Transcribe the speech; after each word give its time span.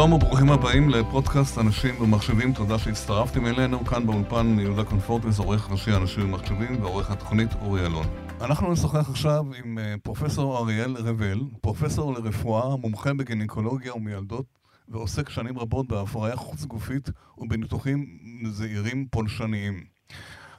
שלום 0.00 0.12
וברוכים 0.12 0.50
הבאים 0.50 0.90
לפודקאסט 0.90 1.58
אנשים 1.58 2.02
ומחשבים, 2.02 2.52
תודה 2.52 2.78
שהצטרפתם 2.78 3.46
אלינו. 3.46 3.84
כאן 3.84 4.06
באולפן 4.06 4.58
יהודה 4.58 4.84
קונפורטס, 4.84 5.38
עורך 5.38 5.70
ראשי 5.70 5.92
אנשים 5.96 6.24
ומחשבים 6.24 6.82
ועורך 6.82 7.10
התוכנית 7.10 7.48
אורי 7.54 7.86
אלון. 7.86 8.06
אנחנו 8.40 8.72
נשוחח 8.72 9.10
עכשיו 9.10 9.44
עם 9.64 9.78
אה, 9.78 9.94
פרופסור 10.02 10.58
אריאל 10.58 10.96
רבל, 10.96 11.40
פרופסור 11.60 12.14
לרפואה, 12.14 12.76
מומחה 12.76 13.14
בגינקולוגיה 13.14 13.94
ומילדות, 13.94 14.44
ועוסק 14.88 15.28
שנים 15.28 15.58
רבות 15.58 15.88
בהפריה 15.88 16.36
חוץ 16.36 16.64
גופית 16.64 17.10
ובניתוחים 17.38 18.18
זעירים 18.50 19.06
פולשניים. 19.10 19.84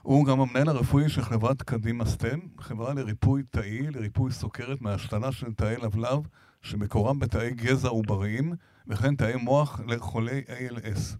הוא 0.01 0.25
גם 0.25 0.39
המנהל 0.41 0.69
הרפואי 0.69 1.09
של 1.09 1.21
חברת 1.21 1.61
קדימה 1.61 2.05
סטן, 2.05 2.39
חברה 2.59 2.93
לריפוי 2.93 3.43
תאי, 3.49 3.81
לריפוי 3.91 4.31
סוכרת 4.31 4.81
מהשתלה 4.81 5.31
של 5.31 5.53
תאי 5.53 5.75
לבלב, 5.83 6.19
שמקורם 6.61 7.19
בתאי 7.19 7.51
גזע 7.53 7.89
עובריים, 7.89 8.53
וכן 8.87 9.15
תאי 9.15 9.35
מוח 9.35 9.79
לחולי 9.87 10.41
ALS. 10.47 11.17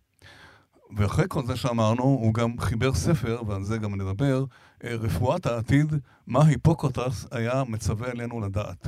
ואחרי 0.98 1.26
כל 1.28 1.46
זה 1.46 1.56
שאמרנו, 1.56 2.04
הוא 2.04 2.34
גם 2.34 2.60
חיבר 2.60 2.94
ספר, 2.94 3.42
ועל 3.48 3.64
זה 3.64 3.78
גם 3.78 3.96
נדבר, 3.96 4.46
אה, 4.84 4.96
רפואת 4.96 5.46
העתיד, 5.46 5.94
מה 6.28 6.46
היפוקרטס 6.46 7.28
היה 7.32 7.64
מצווה 7.68 8.12
עלינו 8.12 8.40
לדעת. 8.40 8.88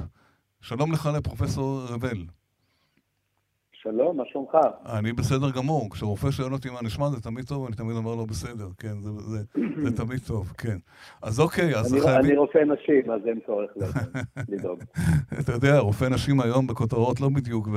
שלום 0.61 0.91
לך 0.91 1.09
לפרופסור 1.17 1.85
רבל. 1.85 2.25
שלום, 3.83 4.17
מה 4.17 4.23
שלומך? 4.25 4.57
אני 4.99 5.13
בסדר 5.13 5.51
גמור. 5.55 5.89
כשרופא 5.91 6.31
שואל 6.31 6.53
אותי 6.53 6.69
מה 6.69 6.79
נשמע, 6.83 7.09
זה 7.09 7.21
תמיד 7.21 7.45
טוב, 7.45 7.65
אני 7.65 7.75
תמיד 7.75 7.95
אומר 7.95 8.15
לו 8.15 8.25
בסדר, 8.25 8.67
כן, 8.79 9.01
זה, 9.01 9.09
זה, 9.11 9.37
זה 9.83 9.97
תמיד 9.97 10.19
טוב, 10.27 10.53
כן. 10.57 10.77
אז 11.23 11.39
אוקיי, 11.39 11.75
אז 11.75 11.93
אני, 11.93 12.01
חייבים... 12.01 12.25
אני 12.25 12.37
רופא 12.37 12.57
נשים, 12.57 13.11
אז 13.11 13.21
אין 13.27 13.39
צורך 13.45 13.71
לדאוג. 14.49 14.79
אתה 15.39 15.51
יודע, 15.51 15.79
רופא 15.79 16.05
נשים 16.05 16.41
היום 16.41 16.67
בכותרות 16.67 17.21
לא 17.21 17.29
בדיוק 17.29 17.67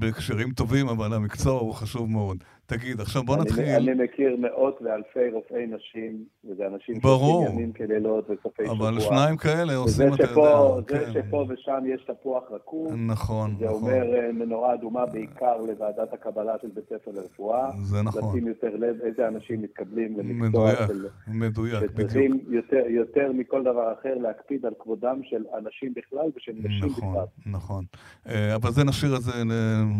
בהקשרים 0.00 0.50
טובים, 0.50 0.88
אבל 0.88 1.14
המקצוע 1.14 1.60
הוא 1.60 1.74
חשוב 1.74 2.10
מאוד. 2.10 2.44
תגיד, 2.70 3.00
עכשיו 3.00 3.22
בוא 3.22 3.36
נתחיל. 3.36 3.64
אני 3.64 4.04
מכיר 4.04 4.36
מאות 4.38 4.78
ואלפי 4.82 5.30
רופאי 5.32 5.66
נשים, 5.66 6.24
וזה 6.44 6.66
אנשים 6.66 7.00
שעושים 7.00 7.54
ימים 7.54 7.72
כלילות 7.72 8.24
וסופי 8.30 8.64
שבוע. 8.64 8.88
אבל 8.88 9.00
שניים 9.00 9.36
כאלה 9.36 9.76
עושים, 9.76 10.14
אתה 10.14 10.22
יודע. 10.22 10.80
זה 10.88 11.12
כן. 11.12 11.12
שפה 11.12 11.46
ושם 11.48 11.84
יש 11.94 12.04
תפוח 12.06 12.42
רקוב. 12.50 12.89
נכון, 12.96 13.56
זה 13.58 13.64
נכון. 13.64 13.80
זה 13.80 13.92
אומר 13.92 14.14
אה, 14.14 14.32
מנורה 14.32 14.74
אדומה 14.74 15.06
בעיקר 15.06 15.56
לוועדת 15.56 16.12
הקבלה 16.12 16.52
של 16.62 16.68
בית 16.74 16.84
ספר 16.84 17.10
לרפואה. 17.10 17.70
זה 17.82 18.02
נכון. 18.02 18.36
לשים 18.36 18.48
יותר 18.48 18.76
לב 18.76 18.96
איזה 19.00 19.28
אנשים 19.28 19.62
מתקבלים 19.62 20.18
למקצוע 20.18 20.48
מדויק, 20.48 20.78
של... 20.86 21.06
מדויק, 21.26 21.90
בדיוק. 21.90 22.36
יותר, 22.48 22.82
יותר 22.88 23.32
מכל 23.32 23.62
דבר 23.62 23.92
אחר 24.00 24.14
להקפיד 24.14 24.66
על 24.66 24.72
כבודם 24.78 25.20
של 25.22 25.44
אנשים 25.58 25.94
בכלל 25.96 26.30
ושל 26.36 26.52
נשים 26.52 26.86
נכון, 26.86 26.90
בכלל. 26.90 27.26
נכון, 27.46 27.84
נכון. 28.26 28.54
אבל 28.54 28.70
זה 28.70 28.84
נשאיר 28.84 29.16
את 29.16 29.22
זה 29.22 29.32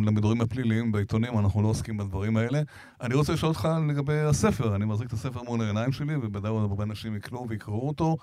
למדורים 0.06 0.40
הפליליים 0.40 0.92
בעיתונים, 0.92 1.38
אנחנו 1.38 1.62
לא 1.62 1.68
עוסקים 1.68 1.96
בדברים 1.96 2.36
האלה. 2.36 2.60
אני 3.00 3.14
רוצה 3.14 3.32
לשאול 3.32 3.48
אותך 3.48 3.68
לגבי 3.88 4.20
הספר, 4.20 4.74
אני 4.76 4.84
מחזיק 4.84 5.08
את 5.08 5.12
הספר 5.12 5.40
מול 5.42 5.60
העיניים 5.60 5.92
שלי, 5.92 6.16
ובוודאי 6.16 6.50
עוד 6.50 6.62
הרבה 6.62 6.84
אנשים 6.84 7.16
יקנו 7.16 7.48
ויקראו 7.48 7.88
אותו. 7.88 8.16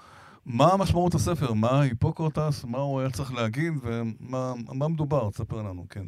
מה 0.48 0.66
משמעות 0.80 1.14
הספר? 1.14 1.54
מה 1.54 1.82
היפוקרטס? 1.82 2.66
מה 2.66 2.78
הוא 2.78 3.00
היה 3.00 3.10
צריך 3.10 3.34
להגיד? 3.34 3.74
ומה 3.82 4.88
מדובר? 4.88 5.30
תספר 5.30 5.58
לנו, 5.58 5.84
כן. 5.90 6.06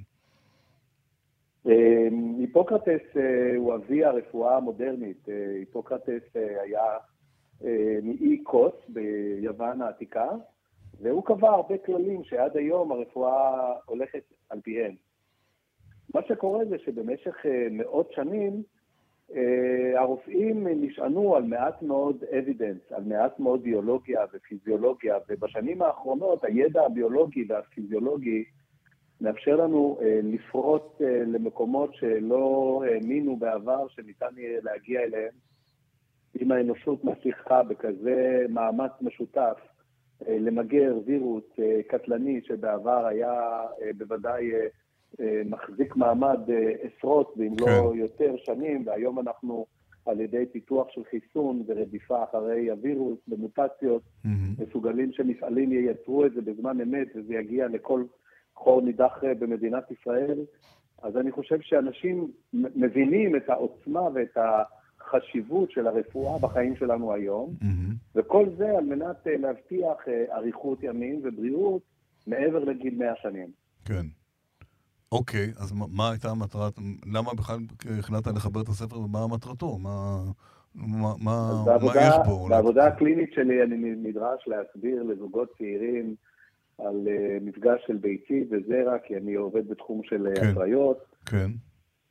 אמ, 1.65 2.35
היפוקרטס 2.39 3.17
אה, 3.17 3.57
הוא 3.57 3.75
אבי 3.75 4.05
הרפואה 4.05 4.57
המודרנית. 4.57 5.29
אה, 5.29 5.55
היפוקרטס 5.59 6.35
אה, 6.35 6.61
היה 6.61 6.83
מאי 8.03 8.43
קוס 8.43 8.73
ביוון 8.87 9.81
העתיקה, 9.81 10.27
והוא 11.01 11.23
קבע 11.25 11.49
הרבה 11.49 11.77
כללים 11.77 12.23
שעד 12.23 12.57
היום 12.57 12.91
הרפואה 12.91 13.73
הולכת 13.85 14.23
על 14.49 14.59
פיהם. 14.61 14.95
מה 16.13 16.21
שקורה 16.27 16.65
זה 16.65 16.75
שבמשך 16.85 17.35
מאות 17.71 18.11
שנים 18.11 18.63
הרופאים 19.95 20.67
נשענו 20.67 21.35
על 21.35 21.43
מעט 21.43 21.81
מאוד 21.81 22.23
evidence, 22.23 22.95
על 22.95 23.03
מעט 23.03 23.39
מאוד 23.39 23.63
ביולוגיה 23.63 24.21
ופיזיולוגיה, 24.33 25.17
ובשנים 25.29 25.81
האחרונות 25.81 26.43
הידע 26.43 26.85
הביולוגי 26.85 27.45
והפיזיולוגי 27.49 28.43
מאפשר 29.21 29.55
לנו 29.55 29.97
אה, 30.01 30.19
לפרוט 30.23 31.01
אה, 31.01 31.23
למקומות 31.25 31.93
שלא 31.93 32.83
האמינו 32.87 33.37
בעבר 33.37 33.87
שניתן 33.87 34.37
יהיה 34.37 34.59
להגיע 34.63 35.01
אליהם. 35.01 35.31
אם 36.41 36.51
האנושות 36.51 37.03
מצליחה 37.03 37.63
בכזה 37.63 38.45
מאמץ 38.49 38.91
משותף 39.01 39.57
אה, 40.27 40.37
למגר 40.39 40.97
וירוס 41.05 41.43
אה, 41.59 41.79
קטלני 41.87 42.41
שבעבר 42.41 43.05
היה 43.05 43.33
אה, 43.81 43.89
בוודאי 43.97 44.53
אה, 44.53 44.59
אה, 44.59 44.67
מחזיק 45.45 45.95
מעמד 45.95 46.39
אה, 46.49 46.71
עשרות 46.81 47.33
ואם 47.37 47.53
לא 47.59 47.65
כן. 47.65 47.71
לא 47.71 47.93
יותר 47.95 48.35
שנים, 48.37 48.83
והיום 48.87 49.19
אנחנו 49.19 49.65
על 50.05 50.21
ידי 50.21 50.45
פיתוח 50.51 50.87
של 50.89 51.01
חיסון 51.09 51.63
ורדיפה 51.67 52.23
אחרי 52.23 52.69
הווירוס 52.69 53.19
במוטציות, 53.27 54.01
mm-hmm. 54.01 54.63
מסוגלים 54.63 55.11
שמפעלים 55.11 55.71
ייצרו 55.71 56.25
את 56.25 56.33
זה 56.33 56.41
בזמן 56.41 56.81
אמת 56.81 57.07
וזה 57.15 57.33
יגיע 57.33 57.67
לכל 57.67 58.03
חור 58.55 58.81
נידח 58.81 59.23
אה, 59.23 59.33
במדינת 59.33 59.91
ישראל. 59.91 60.39
אז 61.03 61.17
אני 61.17 61.31
חושב 61.31 61.61
שאנשים 61.61 62.31
מבינים 62.53 63.35
את 63.35 63.49
העוצמה 63.49 64.01
ואת 64.13 64.37
החשיבות 64.37 65.71
של 65.71 65.87
הרפואה 65.87 66.39
בחיים 66.39 66.75
שלנו 66.75 67.13
היום, 67.13 67.53
mm-hmm. 67.61 67.93
וכל 68.15 68.45
זה 68.57 68.77
על 68.77 68.83
מנת 68.83 69.17
להבטיח 69.25 69.97
אריכות 70.31 70.83
ימים 70.83 71.21
ובריאות 71.23 71.81
מעבר 72.27 72.63
לגיל 72.63 72.95
100 72.97 73.13
שנים. 73.21 73.47
כן. 73.85 74.18
אוקיי, 75.11 75.51
אז 75.57 75.73
מה 75.91 76.11
הייתה 76.11 76.29
המטרה, 76.29 76.69
למה 77.13 77.33
בכלל 77.33 77.57
החלטת 77.99 78.31
לחבר 78.35 78.61
את 78.61 78.67
הספר 78.67 78.99
ומה 78.99 79.27
מטרתו? 79.27 79.77
מה, 79.77 80.17
מה, 80.75 81.13
מה, 81.23 81.63
בעבודה, 81.65 81.93
מה 81.95 82.07
יש 82.07 82.15
בו? 82.25 82.47
בעבודה 82.47 82.87
הקלינית 82.87 83.33
שלי 83.33 83.63
אני 83.63 83.75
נדרש 83.77 84.47
להסביר 84.47 85.03
לזוגות 85.03 85.49
צעירים 85.57 86.15
על 86.77 87.07
uh, 87.07 87.43
מפגש 87.43 87.81
של 87.87 87.97
ביצית 87.97 88.47
וזרע, 88.51 88.99
כי 88.99 89.17
אני 89.17 89.33
עובד 89.35 89.67
בתחום 89.67 90.01
של 90.03 90.27
כן, 90.35 90.47
הפריות. 90.47 91.05
כן. 91.25 91.51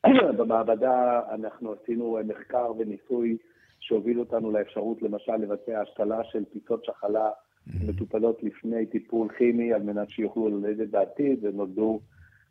במעבדה 0.39 1.21
אנחנו 1.35 1.75
עשינו 1.83 2.19
מחקר 2.25 2.73
וניסוי 2.79 3.37
שהוביל 3.81 4.21
אותנו 4.21 4.51
לאפשרות 4.51 5.03
למשל 5.03 5.37
לבצע 5.37 5.81
השתלה 5.81 6.25
של 6.25 6.45
פיצות 6.53 6.85
שחלה 6.85 7.31
mm-hmm. 7.31 7.89
מטופלות 7.89 8.43
לפני 8.43 8.87
טיפול 8.87 9.29
כימי 9.39 9.73
על 9.73 9.83
מנת 9.83 10.11
שיוכלו 10.11 10.49
ללדת 10.49 10.89
בעתיד, 10.89 11.45
ונולדו 11.45 12.01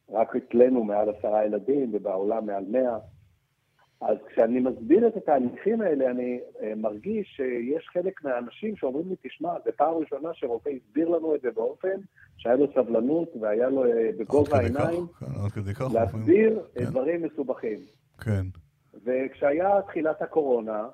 רק 0.09 0.35
אצלנו 0.35 0.83
מעל 0.83 1.09
עשרה 1.09 1.45
ילדים 1.45 1.89
ובעולם 1.93 2.45
מעל 2.45 2.65
מאה. 2.67 2.97
אז 4.01 4.17
כשאני 4.27 4.59
מסביר 4.59 5.07
את 5.07 5.17
התהליכים 5.17 5.81
האלה, 5.81 6.11
אני 6.11 6.39
uh, 6.39 6.61
מרגיש 6.75 7.27
שיש 7.35 7.87
חלק 7.93 8.23
מהאנשים 8.23 8.75
שאומרים 8.75 9.09
לי, 9.09 9.15
תשמע, 9.21 9.53
זו 9.65 9.71
פעם 9.75 9.93
ראשונה 9.95 10.29
שרופא 10.33 10.69
הסביר 10.69 11.09
לנו 11.09 11.35
את 11.35 11.41
זה 11.41 11.51
באופן 11.51 11.99
שהיה 12.37 12.55
לו 12.55 12.67
סבלנות 12.75 13.29
והיה 13.41 13.69
לו 13.69 13.85
uh, 13.85 13.87
בגובה 14.19 14.57
העיניים 14.57 15.05
כן, 15.19 15.25
להסביר 15.93 16.67
כן. 16.73 16.83
דברים 16.85 17.23
מסובכים. 17.23 17.77
כן. 18.21 18.45
וכשהיה 19.05 19.81
תחילת 19.81 20.21
הקורונה, 20.21 20.87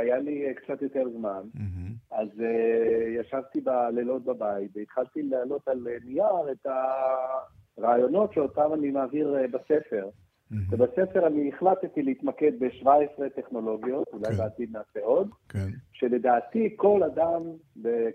היה 0.00 0.18
לי 0.18 0.54
קצת 0.54 0.82
יותר 0.82 1.04
זמן, 1.18 1.42
mm-hmm. 1.56 1.90
אז 2.10 2.28
ישבתי 3.20 3.60
בלילות 3.60 4.24
בבית 4.24 4.70
והתחלתי 4.74 5.22
להעלות 5.22 5.68
על 5.68 5.86
נייר 6.04 6.52
את 6.52 6.66
ה... 6.66 6.72
רעיונות 7.78 8.32
שאותם 8.32 8.70
אני 8.74 8.90
מעביר 8.90 9.36
uh, 9.36 9.48
בספר. 9.48 10.08
Mm-hmm. 10.08 10.56
ובספר 10.70 11.26
אני 11.26 11.50
החלטתי 11.54 12.02
להתמקד 12.02 12.52
ב-17 12.58 13.28
טכנולוגיות, 13.36 14.08
אולי 14.12 14.24
כן. 14.24 14.36
בעתיד 14.36 14.76
נעשה 14.76 15.00
עוד, 15.02 15.28
כן. 15.48 15.68
שלדעתי 15.92 16.72
כל 16.76 17.02
אדם 17.02 17.42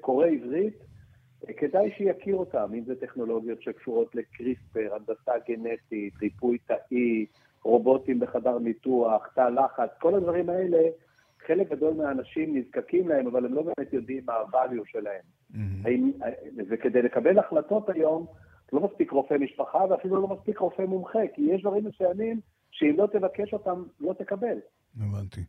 קורא 0.02 0.28
עברית, 0.28 0.78
אה, 1.50 1.54
כדאי 1.54 1.92
שיכיר 1.98 2.36
אותם, 2.36 2.70
אם 2.74 2.84
זה 2.86 2.96
טכנולוגיות 2.96 3.62
שקשורות 3.62 4.16
לקריספר, 4.16 4.96
הנדסה 4.96 5.32
גנטית, 5.48 6.14
ריפוי 6.22 6.58
תאי, 6.58 7.26
רובוטים 7.64 8.20
בחדר 8.20 8.60
ניתוח, 8.60 9.28
תא 9.36 9.50
לחץ, 9.50 9.90
כל 10.00 10.16
הדברים 10.16 10.50
האלה, 10.50 10.82
חלק 11.48 11.70
גדול 11.70 11.94
מהאנשים 11.94 12.58
נזקקים 12.58 13.08
להם, 13.08 13.28
אבל 13.28 13.46
הם 13.46 13.54
לא 13.54 13.62
באמת 13.62 13.94
יודעים 13.94 14.24
מה 14.26 14.34
ה-value 14.34 14.86
שלהם. 14.86 15.22
Mm-hmm. 15.54 15.58
האם, 15.86 16.12
אה, 16.24 16.30
וכדי 16.70 17.02
לקבל 17.02 17.40
החלטות 17.40 17.90
היום, 17.90 18.26
לא 18.74 18.82
מספיק 18.82 19.12
רופא 19.12 19.34
משפחה 19.34 19.78
ואפילו 19.90 20.22
לא 20.22 20.28
מספיק 20.28 20.58
רופא 20.58 20.82
מומחה, 20.82 21.20
כי 21.36 21.42
יש 21.42 21.62
דברים 21.62 21.86
מסוימים 21.86 22.40
שאם 22.72 22.96
לא 22.98 23.08
תבקש 23.14 23.54
אותם, 23.54 23.84
לא 24.00 24.14
תקבל. 24.14 24.58
הבנתי. 25.02 25.42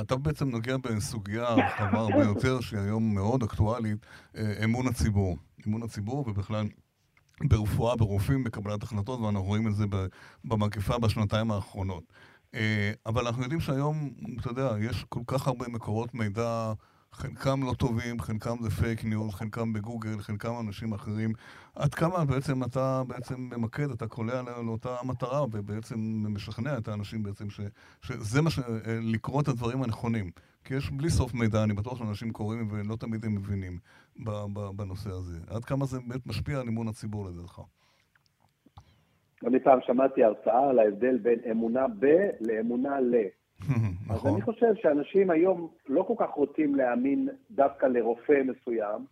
אתה 0.00 0.16
בעצם 0.16 0.48
נוגע 0.48 0.76
בסוגיה 0.76 1.44
רחבה 1.54 1.98
הרבה 1.98 2.24
יותר, 2.24 2.60
שהיא 2.60 2.80
היום 2.80 3.14
מאוד 3.14 3.42
אקטואלית, 3.42 4.06
אה, 4.36 4.64
אמון 4.64 4.86
הציבור. 4.86 5.36
אמון 5.66 5.82
הציבור 5.82 6.18
ובכלל 6.28 6.64
ברפואה, 7.48 7.96
ברופאים, 7.96 8.44
בקבלת 8.44 8.82
החלטות, 8.82 9.20
ואנחנו 9.20 9.42
רואים 9.42 9.66
את 9.68 9.74
זה 9.74 9.84
במגפה 10.44 10.98
בשנתיים 10.98 11.50
האחרונות. 11.50 12.04
אה, 12.54 12.92
אבל 13.06 13.26
אנחנו 13.26 13.42
יודעים 13.42 13.60
שהיום, 13.60 14.10
אתה 14.40 14.50
יודע, 14.50 14.70
יש 14.80 15.04
כל 15.08 15.20
כך 15.26 15.46
הרבה 15.46 15.68
מקורות 15.68 16.14
מידע 16.14 16.72
חלקם 17.14 17.62
לא 17.62 17.72
טובים, 17.72 18.20
חלקם 18.20 18.56
זה 18.62 18.70
פייק 18.70 19.04
ניוז, 19.04 19.34
חלקם 19.34 19.72
בגוגל, 19.72 20.18
חלקם 20.18 20.52
אנשים 20.66 20.92
אחרים. 20.92 21.32
עד 21.74 21.94
כמה 21.94 22.24
בעצם 22.24 22.64
אתה 22.64 23.02
בעצם 23.06 23.34
ממקד, 23.38 23.90
אתה 23.90 24.06
קולע 24.06 24.42
לאותה 24.66 24.96
מטרה 25.04 25.44
ובעצם 25.44 25.96
משכנע 26.28 26.78
את 26.78 26.88
האנשים 26.88 27.22
בעצם 27.22 27.50
ש, 27.50 27.60
שזה 28.02 28.42
מה 28.42 28.50
ש... 28.50 28.58
לקרוא 28.86 29.42
את 29.42 29.48
הדברים 29.48 29.82
הנכונים. 29.82 30.30
כי 30.64 30.74
יש 30.74 30.90
בלי 30.90 31.10
סוף 31.10 31.34
מידע, 31.34 31.62
אני 31.62 31.74
בטוח 31.74 31.98
שאנשים 31.98 32.30
קוראים 32.32 32.68
ולא 32.70 32.96
תמיד 32.96 33.24
הם 33.24 33.34
מבינים 33.34 33.78
בנושא 34.76 35.10
הזה. 35.10 35.38
עד 35.46 35.64
כמה 35.64 35.84
זה 35.84 35.98
באמת 36.06 36.26
משפיע 36.26 36.60
על 36.60 36.68
אמון 36.68 36.88
הציבור 36.88 37.26
לדעתך? 37.26 37.60
אני 39.46 39.60
פעם 39.60 39.78
שמעתי 39.86 40.24
הרצאה 40.24 40.70
על 40.70 40.78
ההבדל 40.78 41.18
בין 41.18 41.38
אמונה 41.50 41.86
ב 41.88 42.06
לאמונה 42.40 43.00
ל. 43.00 43.14
נכון. 44.06 44.30
אז 44.30 44.34
אני 44.34 44.42
חושב 44.42 44.74
שאנשים 44.74 45.30
היום 45.30 45.68
לא 45.88 46.02
כל 46.02 46.14
כך 46.18 46.30
רוצים 46.30 46.74
להאמין 46.74 47.28
דווקא 47.50 47.86
לרופא 47.86 48.42
מסוים, 48.44 49.04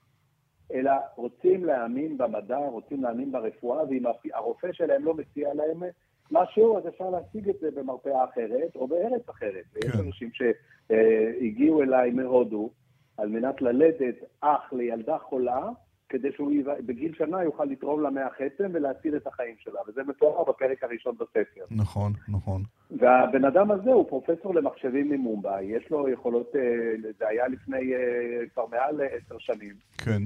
אלא 0.73 0.93
רוצים 1.17 1.65
להאמין 1.65 2.19
במדע, 2.19 2.59
רוצים 2.59 3.03
להאמין 3.03 3.33
ברפואה, 3.33 3.85
ואם 3.89 4.03
הרופא 4.35 4.73
שלהם 4.73 5.05
לא 5.05 5.15
מציע 5.15 5.55
להם 5.55 5.83
משהו, 6.31 6.79
אז 6.79 6.89
אפשר 6.89 7.11
להשיג 7.11 7.49
את 7.49 7.57
זה 7.61 7.69
במרפאה 7.71 8.25
אחרת 8.25 8.77
או 8.77 8.89
בארץ 8.89 9.29
אחרת. 9.29 9.65
כן. 9.75 9.81
ויש 9.83 10.07
אנשים 10.07 10.31
שהגיעו 10.33 11.83
אליי 11.83 12.11
מהודו 12.11 12.71
על 13.17 13.29
מנת 13.29 13.63
ללדת 13.63 14.15
אח 14.41 14.73
לילדה 14.73 15.19
חולה, 15.19 15.69
כדי 16.13 16.33
שהוא 16.33 16.53
בגיל 16.87 17.15
שנה 17.15 17.43
יוכל 17.43 17.65
לתרום 17.65 18.03
לה 18.03 18.09
עצם 18.39 18.71
ולהציל 18.73 19.17
את 19.17 19.27
החיים 19.27 19.55
שלה, 19.59 19.81
וזה 19.89 20.01
מתואר 20.07 20.45
בפרק 20.45 20.85
הראשון 20.85 21.15
בספר. 21.15 21.65
נכון, 21.71 22.13
נכון. 22.29 22.63
והבן 22.91 23.45
אדם 23.45 23.71
הזה 23.71 23.91
הוא 23.91 24.09
פרופסור 24.09 24.55
למחשבים 24.55 25.09
ממומבאי, 25.11 25.65
יש 25.65 25.91
לו 25.91 26.09
יכולות, 26.09 26.57
אה, 26.57 27.11
זה 27.19 27.29
היה 27.29 27.49
לפני 27.49 27.95
אה, 27.95 28.47
כבר 28.55 28.67
מעל 28.71 29.01
עשר 29.01 29.39
שנים. 29.39 29.75
כן. 29.99 30.23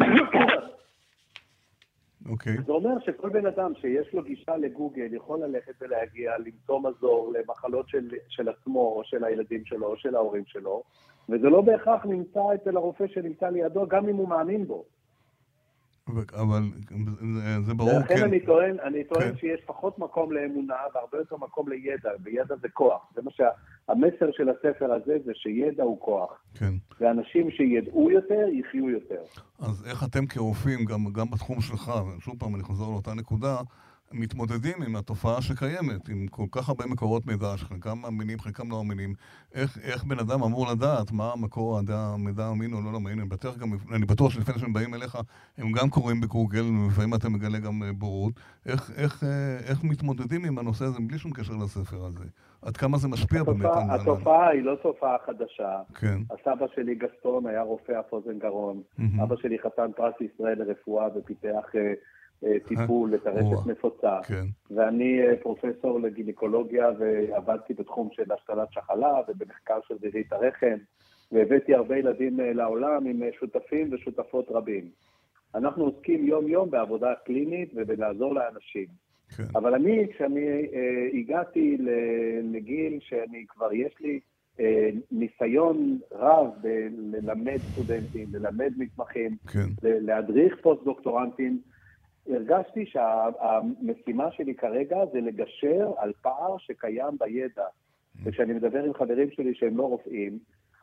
אוקיי. 2.28 2.56
זה 2.66 2.72
אומר 2.72 3.00
שכל 3.00 3.28
בן 3.28 3.46
אדם 3.46 3.72
שיש 3.74 4.14
לו 4.14 4.22
גישה 4.22 4.56
לגוגל 4.56 5.14
יכול 5.14 5.44
ללכת 5.44 5.72
ולהגיע, 5.80 6.32
למצוא 6.38 6.80
מזור 6.80 7.32
למחלות 7.32 7.88
של, 7.88 8.08
של 8.28 8.48
עצמו 8.48 8.80
או 8.80 9.02
של 9.04 9.24
הילדים 9.24 9.64
שלו 9.64 9.86
או 9.86 9.96
של 9.96 10.16
ההורים 10.16 10.44
שלו, 10.46 10.82
וזה 11.28 11.48
לא 11.48 11.60
בהכרח 11.60 12.06
נמצא 12.06 12.40
אצל 12.54 12.76
הרופא 12.76 13.06
שנמצא 13.06 13.48
לידו, 13.48 13.86
גם 13.88 14.08
אם 14.08 14.16
הוא 14.16 14.28
מאמין 14.28 14.66
בו. 14.66 14.84
אבל 16.34 16.62
זה 17.66 17.74
ברור, 17.74 18.02
כן. 18.02 18.14
לכן 18.14 18.24
אני 18.24 18.40
טוען, 18.40 18.76
אני 18.80 19.04
טוען 19.04 19.32
כן. 19.32 19.36
שיש 19.36 19.60
פחות 19.66 19.98
מקום 19.98 20.32
לאמונה 20.32 20.74
והרבה 20.94 21.18
יותר 21.18 21.36
מקום 21.36 21.68
לידע, 21.68 22.10
וידע 22.24 22.54
זה 22.62 22.68
כוח. 22.68 23.06
זה 23.14 23.22
מה 23.22 23.30
שהמסר 23.30 24.30
של 24.32 24.48
הספר 24.48 24.92
הזה, 24.92 25.16
זה 25.24 25.32
שידע 25.34 25.82
הוא 25.82 26.00
כוח. 26.00 26.30
כן. 26.54 26.74
ואנשים 27.00 27.50
שידעו 27.50 28.10
יותר, 28.10 28.48
יחיו 28.52 28.90
יותר. 28.90 29.20
אז 29.58 29.86
איך 29.90 30.04
אתם 30.04 30.26
כרופאים, 30.26 30.84
גם, 30.84 31.04
גם 31.12 31.30
בתחום 31.30 31.60
שלך, 31.60 31.92
שוב 32.20 32.34
פעם 32.38 32.54
אני 32.54 32.62
חוזר 32.62 32.84
לאותה 32.84 33.14
נקודה, 33.14 33.56
מתמודדים 34.12 34.82
עם 34.82 34.96
התופעה 34.96 35.42
שקיימת, 35.42 36.08
עם 36.08 36.26
כל 36.28 36.46
כך 36.50 36.68
הרבה 36.68 36.86
מקורות 36.86 37.26
מידע, 37.26 37.56
שחלקם 37.56 37.98
מאמינים, 38.02 38.38
חלקם 38.38 38.70
לא 38.70 38.76
מאמינים. 38.76 39.14
איך, 39.54 39.78
איך 39.82 40.04
בן 40.04 40.18
אדם 40.18 40.42
אמור 40.42 40.66
לדעת 40.66 41.12
מה 41.12 41.32
מקור 41.36 41.80
המידע 41.88 42.50
אמין 42.50 42.72
או 42.72 42.78
לא 42.92 42.96
אמין? 42.96 43.18
אני 43.18 43.28
בטוח, 43.28 43.56
גם, 43.56 43.68
אני 43.94 44.06
בטוח 44.06 44.30
שלפני 44.30 44.58
שהם 44.58 44.72
באים 44.72 44.94
אליך, 44.94 45.18
הם 45.58 45.72
גם 45.72 45.90
קוראים 45.90 46.20
בגוגל, 46.20 46.64
ולפעמים 46.64 47.14
אתה 47.14 47.28
מגלה 47.28 47.58
גם 47.58 47.82
אה, 47.82 47.92
בורות. 47.92 48.32
איך, 48.66 48.90
איך, 48.96 49.24
אה, 49.24 49.58
איך 49.68 49.84
מתמודדים 49.84 50.44
עם 50.44 50.58
הנושא 50.58 50.84
הזה 50.84 50.98
בלי 51.00 51.18
שום 51.18 51.32
קשר 51.32 51.54
לספר 51.64 52.04
הזה? 52.04 52.24
עד 52.62 52.76
כמה 52.76 52.98
זה 52.98 53.08
משפיע 53.08 53.40
התופעה, 53.40 53.86
באמת? 53.86 54.00
התופעה 54.00 54.48
היא 54.48 54.62
לא 54.62 54.74
תופעה 54.82 55.16
חדשה. 55.26 55.82
כן. 55.94 56.18
הסבא 56.30 56.66
שלי 56.74 56.94
גסטון 56.94 57.46
היה 57.46 57.62
רופא 57.62 57.92
אף 58.00 58.12
אוזן 58.12 58.38
גרון. 58.38 58.82
Mm-hmm. 58.98 59.22
אבא 59.22 59.36
שלי 59.36 59.58
חתן 59.58 59.90
פרס 59.96 60.14
ישראל 60.20 60.58
לרפואה 60.58 61.06
ופיתח... 61.16 61.64
אה, 62.44 62.52
אה, 62.52 62.58
טיפול 62.68 63.12
לטרשת 63.12 63.66
נפוצה. 63.66 64.18
כן. 64.26 64.44
ואני 64.70 65.20
אה, 65.26 65.36
פרופסור 65.36 66.00
לגינקולוגיה 66.00 66.90
ועבדתי 66.98 67.74
בתחום 67.74 68.08
של 68.12 68.32
השתלת 68.32 68.72
שחלה 68.72 69.20
ובמחקר 69.28 69.78
של 69.88 69.94
זירית 69.98 70.32
הרחם, 70.32 70.76
והבאתי 71.32 71.74
הרבה 71.74 71.96
ילדים 71.96 72.40
אה, 72.40 72.52
לעולם 72.52 73.06
עם 73.06 73.22
שותפים 73.38 73.88
ושותפות 73.92 74.46
רבים. 74.50 74.90
אנחנו 75.54 75.84
עוסקים 75.84 76.26
יום-יום 76.26 76.70
בעבודה 76.70 77.14
קלינית 77.24 77.72
ובלעזור 77.74 78.34
לאנשים. 78.34 78.86
כן. 79.36 79.44
אבל 79.54 79.74
אני, 79.74 80.06
כשאני 80.14 80.46
אה, 80.48 81.18
הגעתי 81.18 81.76
לגיל 82.52 82.98
שאני 83.00 83.44
כבר, 83.48 83.72
יש 83.72 83.94
לי 84.00 84.20
אה, 84.60 84.88
ניסיון 85.12 85.98
רב 86.12 86.48
ללמד 87.12 87.56
סטודנטים, 87.58 88.28
ללמד 88.32 88.72
מתמחים, 88.76 89.36
כן. 89.52 89.68
להדריך 89.82 90.56
פוסט-דוקטורנטים, 90.62 91.60
הרגשתי 92.28 92.86
שהמשימה 92.86 94.30
שלי 94.30 94.54
כרגע 94.54 94.96
זה 95.12 95.20
לגשר 95.20 95.92
על 95.96 96.12
פער 96.22 96.58
שקיים 96.58 97.18
בידע. 97.18 97.64
וכשאני 98.24 98.52
מדבר 98.52 98.84
עם 98.84 98.94
חברים 98.94 99.30
שלי 99.30 99.54
שהם 99.54 99.76
לא 99.76 99.82
רופאים, 99.82 100.38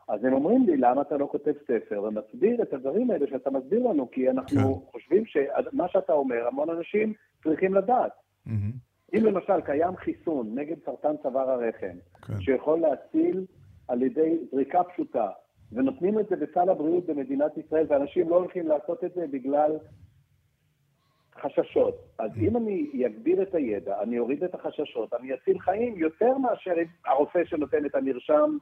אז 0.08 0.24
הם 0.24 0.32
אומרים 0.32 0.66
לי, 0.66 0.76
למה 0.76 1.02
אתה 1.02 1.16
לא 1.16 1.28
כותב 1.30 1.52
ספר 1.62 2.02
ומסביר 2.02 2.62
את 2.62 2.72
הדברים 2.72 3.10
האלה 3.10 3.26
שאתה 3.26 3.50
מסביר 3.50 3.88
לנו? 3.88 4.10
כי 4.10 4.30
אנחנו 4.30 4.74
כן. 4.74 4.90
חושבים 4.92 5.24
שמה 5.26 5.88
שאתה 5.88 6.12
אומר, 6.12 6.46
המון 6.46 6.70
אנשים 6.70 7.12
צריכים 7.44 7.74
לדעת. 7.74 8.12
Mm-hmm. 8.46 9.16
אם 9.16 9.24
למשל 9.24 9.60
קיים 9.60 9.96
חיסון 9.96 10.58
נגד 10.58 10.76
סרטן 10.84 11.16
צוואר 11.22 11.50
הרחם, 11.50 11.96
כן. 12.26 12.40
שיכול 12.40 12.80
להציל 12.80 13.46
על 13.88 14.02
ידי 14.02 14.38
זריקה 14.52 14.84
פשוטה, 14.84 15.28
ונותנים 15.72 16.18
את 16.18 16.26
זה 16.28 16.36
בסל 16.36 16.68
הבריאות 16.68 17.06
במדינת 17.06 17.52
ישראל, 17.56 17.86
ואנשים 17.88 18.28
לא 18.28 18.36
הולכים 18.36 18.68
לעשות 18.68 19.04
את 19.04 19.14
זה 19.14 19.26
בגלל 19.30 19.76
חששות. 21.42 21.94
אז 22.18 22.30
mm. 22.30 22.40
אם 22.40 22.56
אני 22.56 23.06
אגביר 23.06 23.42
את 23.42 23.54
הידע, 23.54 24.00
אני 24.02 24.18
אוריד 24.18 24.44
את 24.44 24.54
החששות, 24.54 25.14
אני 25.14 25.34
אציל 25.34 25.58
חיים 25.58 25.96
יותר 25.96 26.38
מאשר 26.38 26.74
הרופא 27.06 27.44
שנותן 27.44 27.86
את 27.86 27.94
המרשם 27.94 28.56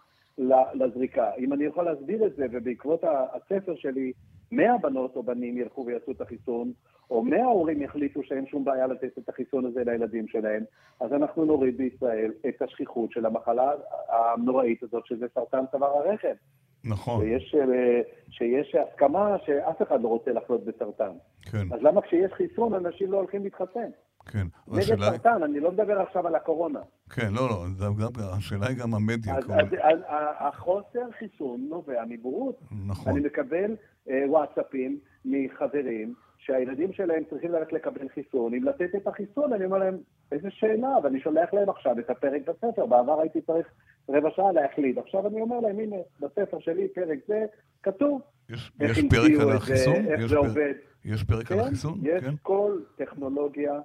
לזריקה. 0.74 1.30
אם 1.38 1.52
אני 1.52 1.64
יכול 1.64 1.84
להסביר 1.84 2.26
את 2.26 2.36
זה, 2.36 2.46
ובעקבות 2.50 3.04
הספר 3.04 3.74
שלי, 3.76 4.12
100 4.52 4.78
בנות 4.78 5.16
או 5.16 5.22
בנים 5.22 5.58
ילכו 5.58 5.86
ויעשו 5.86 6.10
את 6.12 6.20
החיסון, 6.20 6.72
או 7.10 7.22
100 7.22 7.44
הורים 7.44 7.82
יחליטו 7.82 8.22
שאין 8.22 8.46
שום 8.46 8.64
בעיה 8.64 8.86
לתת 8.86 9.18
את 9.18 9.28
החיסון 9.28 9.64
הזה 9.64 9.84
לילדים 9.84 10.28
שלהם, 10.28 10.64
אז 11.00 11.12
אנחנו 11.12 11.44
נוריד 11.44 11.76
בישראל 11.76 12.32
את 12.48 12.62
השכיחות 12.62 13.12
של 13.12 13.26
המחלה 13.26 13.72
הנוראית 14.08 14.82
הזאת, 14.82 15.06
שזה 15.06 15.26
סרטן 15.34 15.64
צוואר 15.70 15.90
הרחם. 15.90 16.34
נכון. 16.84 17.24
שיש, 17.24 17.54
אה, 17.54 18.00
שיש 18.30 18.74
הסכמה 18.74 19.36
שאף 19.46 19.82
אחד 19.82 20.02
לא 20.02 20.08
רוצה 20.08 20.32
לחלות 20.32 20.64
בסרטן. 20.64 21.12
כן. 21.42 21.66
אז 21.72 21.82
למה 21.82 22.00
כשיש 22.02 22.32
חיסון 22.32 22.74
אנשים 22.74 23.12
לא 23.12 23.16
הולכים 23.16 23.42
להתחסן? 23.44 23.90
כן. 24.26 24.46
נגד 24.68 24.78
השאלה... 24.78 25.10
סרטן, 25.10 25.42
אני 25.42 25.60
לא 25.60 25.72
מדבר 25.72 26.00
עכשיו 26.00 26.26
על 26.26 26.34
הקורונה. 26.34 26.80
כן, 27.10 27.32
לא, 27.32 27.48
לא, 27.48 27.64
גם, 27.80 28.10
השאלה 28.36 28.66
היא 28.68 28.76
גם 28.76 28.94
המדיה. 28.94 29.36
אז, 29.36 29.44
אז, 29.44 29.66
אז, 29.80 29.98
החוסר 30.38 31.10
חיסון 31.18 31.66
נובע 31.70 32.02
מבורות. 32.08 32.60
נכון. 32.86 33.12
אני 33.12 33.26
מקבל 33.26 33.76
אה, 34.10 34.24
וואטסאפים 34.28 34.98
מחברים 35.24 36.14
שהילדים 36.38 36.92
שלהם 36.92 37.22
צריכים 37.30 37.52
ללכת 37.52 37.72
לקבל 37.72 38.08
חיסון. 38.08 38.54
אם 38.54 38.64
לתת 38.64 38.94
את 38.96 39.06
החיסון, 39.06 39.52
אני 39.52 39.64
אומר 39.64 39.78
להם, 39.78 39.98
איזה 40.32 40.48
שאלה, 40.50 40.96
ואני 41.02 41.20
שולח 41.20 41.54
להם 41.54 41.68
עכשיו 41.68 41.98
את 41.98 42.10
הפרק 42.10 42.42
בספר. 42.48 42.86
בעבר 42.86 43.20
הייתי 43.20 43.40
צריך 43.40 43.66
רבע 44.08 44.30
שעה 44.30 44.52
להחליט. 44.52 44.98
עכשיו 44.98 45.26
אני 45.26 45.40
אומר 45.40 45.60
להם, 45.60 45.78
הנה, 45.78 45.96
בספר 46.20 46.58
שלי, 46.60 46.88
פרק 46.88 47.18
זה, 47.26 47.44
כתוב. 47.82 48.20
יש, 48.50 48.72
יש 48.80 49.00
פרק 49.10 49.40
על 49.40 49.50
החיסון? 49.50 50.06
איך 50.06 50.26
זה 50.26 50.34
פר... 50.34 50.36
עובד. 50.36 50.74
יש 51.04 51.24
פרק 51.24 51.46
כן, 51.46 51.54
על 51.54 51.60
החיסון? 51.60 51.98
יש 52.02 52.24
כן. 52.24 52.34
כל 52.42 52.80
טכנולוגיה 52.96 53.80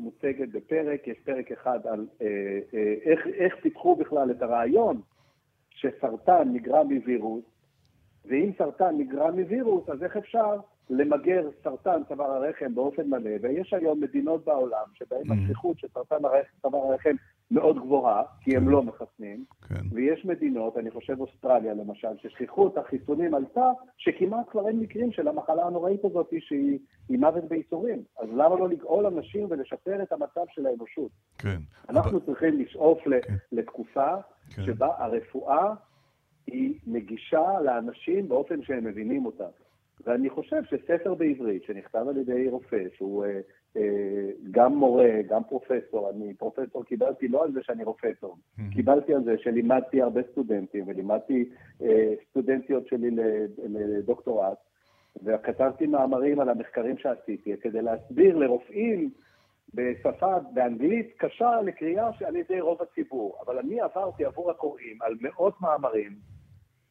מוצגת 0.00 0.48
בפרק, 0.48 1.08
יש 1.08 1.18
פרק 1.24 1.52
אחד 1.52 1.78
על 1.86 2.06
אה, 2.22 2.26
אה, 2.74 2.94
איך, 3.04 3.26
איך 3.26 3.54
פיתחו 3.62 3.96
בכלל 3.96 4.30
את 4.30 4.42
הרעיון 4.42 5.00
שסרטן 5.70 6.48
נגרם 6.52 6.92
מווירוס, 6.92 7.44
ואם 8.24 8.50
סרטן 8.58 8.94
נגרם 8.98 9.38
מווירוס, 9.38 9.88
אז 9.88 10.02
איך 10.02 10.16
אפשר 10.16 10.56
למגר 10.90 11.48
סרטן 11.64 12.02
צוואר 12.08 12.30
הרחם 12.30 12.74
באופן 12.74 13.06
מלא, 13.06 13.30
ויש 13.40 13.74
היום 13.74 14.00
מדינות 14.00 14.44
בעולם 14.44 14.84
שבהן 14.94 15.22
mm-hmm. 15.22 15.42
השכיחות 15.42 15.78
של 15.78 15.88
סרטן 15.94 16.16
צוואר 16.62 16.92
הרחם 16.92 17.14
מאוד 17.50 17.78
גבוהה, 17.78 18.22
כי 18.40 18.56
הם 18.56 18.64
כן. 18.64 18.70
לא 18.70 18.82
מחסנים, 18.82 19.44
כן. 19.68 19.80
ויש 19.92 20.24
מדינות, 20.24 20.76
אני 20.76 20.90
חושב 20.90 21.20
אוסטרליה 21.20 21.74
למשל, 21.74 22.08
ששכיחות 22.22 22.78
החיסונים 22.78 23.34
עלתה, 23.34 23.70
שכמעט 23.96 24.48
כבר 24.50 24.68
אין 24.68 24.80
מקרים 24.80 25.12
של 25.12 25.28
המחלה 25.28 25.66
הנוראית 25.66 26.04
הזאת 26.04 26.30
שהיא 26.40 26.78
מוות 27.10 27.44
בייסורים. 27.44 28.02
אז 28.18 28.28
למה 28.32 28.56
לא 28.56 28.68
לגאול 28.68 29.06
אנשים 29.06 29.46
ולשפר 29.50 30.02
את 30.02 30.12
המצב 30.12 30.44
של 30.54 30.66
האנושות? 30.66 31.10
כן. 31.38 31.56
אנחנו 31.88 32.18
אבל... 32.18 32.26
צריכים 32.26 32.60
לשאוף 32.60 32.98
כן. 33.04 33.34
לתקופה 33.52 34.14
כן. 34.56 34.62
שבה 34.64 34.88
הרפואה 34.98 35.74
היא 36.46 36.74
נגישה 36.86 37.60
לאנשים 37.64 38.28
באופן 38.28 38.62
שהם 38.62 38.84
מבינים 38.84 39.26
אותה. 39.26 39.46
ואני 40.06 40.30
חושב 40.30 40.62
שספר 40.64 41.14
בעברית 41.14 41.62
שנכתב 41.64 42.04
על 42.08 42.16
ידי 42.16 42.48
רופא, 42.48 42.84
שהוא 42.96 43.24
אה, 43.24 43.40
גם 44.50 44.74
מורה, 44.74 45.10
גם 45.28 45.44
פרופסור, 45.44 46.10
אני 46.10 46.34
פרופסור 46.34 46.84
קיבלתי 46.84 47.28
לא 47.28 47.44
על 47.44 47.52
זה 47.52 47.60
שאני 47.62 47.84
רופא 47.84 48.10
טוב, 48.20 48.38
mm-hmm. 48.38 48.74
קיבלתי 48.74 49.14
על 49.14 49.24
זה 49.24 49.38
שלימדתי 49.38 50.02
הרבה 50.02 50.20
סטודנטים, 50.32 50.84
ולימדתי 50.88 51.48
אה, 51.82 52.14
סטודנטיות 52.30 52.86
שלי 52.86 53.10
לדוקטורט, 53.68 54.58
וכתבתי 55.22 55.86
מאמרים 55.86 56.40
על 56.40 56.48
המחקרים 56.48 56.98
שעשיתי, 56.98 57.56
כדי 57.60 57.82
להסביר 57.82 58.36
לרופאים 58.36 59.10
בשפה, 59.74 60.38
באנגלית 60.54 61.12
קשה 61.16 61.60
לקריאה 61.64 62.10
על 62.26 62.36
ידי 62.36 62.60
רוב 62.60 62.82
הציבור. 62.82 63.38
אבל 63.46 63.58
אני 63.58 63.80
עברתי 63.80 64.24
עבור 64.24 64.50
הקוראים 64.50 65.02
על 65.02 65.14
מאות 65.20 65.60
מאמרים, 65.60 66.12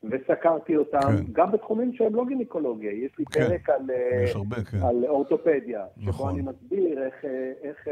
וסקרתי 0.04 0.78
אותם, 0.78 1.00
כן. 1.00 1.24
גם 1.32 1.52
בתחומים 1.52 1.94
שהם 1.94 2.16
לא 2.16 2.26
גינקולוגיה. 2.26 2.92
יש 2.92 3.12
לי 3.20 3.26
כן. 3.26 3.48
פרק 3.48 3.70
על, 3.70 3.90
יש 4.24 4.36
הרבה, 4.36 4.56
כן. 4.56 4.78
על 4.78 5.06
אורתופדיה, 5.06 5.86
נכון. 5.98 6.14
שבו 6.14 6.30
אני 6.30 6.42
מסביר 6.42 7.04
איך, 7.04 7.26
איך 7.62 7.88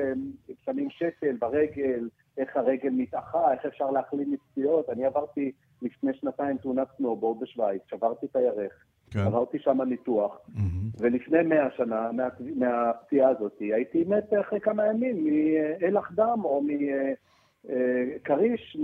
שמים 0.65 0.89
שתל 0.89 1.35
ברגל, 1.39 2.09
איך 2.37 2.57
הרגל 2.57 2.89
מתאחה, 2.89 3.53
איך 3.53 3.65
אפשר 3.65 3.91
להחלים 3.91 4.31
מפציעות. 4.31 4.89
אני 4.89 5.05
עברתי 5.05 5.51
לפני 5.81 6.13
שנתיים 6.13 6.57
תאונת 6.57 6.87
סנובורד 6.97 7.39
בשוויץ, 7.39 7.81
שברתי 7.89 8.25
את 8.25 8.35
הירך. 8.35 8.73
כן. 9.11 9.19
עברתי 9.19 9.59
שם 9.59 9.81
ניתוח, 9.81 10.39
mm-hmm. 10.49 10.61
ולפני 10.99 11.43
מאה 11.43 11.71
שנה, 11.77 12.11
מה, 12.11 12.27
מהפציעה 12.55 13.29
הזאת, 13.29 13.59
הייתי 13.59 14.03
מת 14.07 14.33
אחרי 14.41 14.59
כמה 14.59 14.87
ימים 14.87 15.25
מאלח 15.81 16.11
דם 16.15 16.39
או 16.43 16.63
מכריש, 18.21 18.77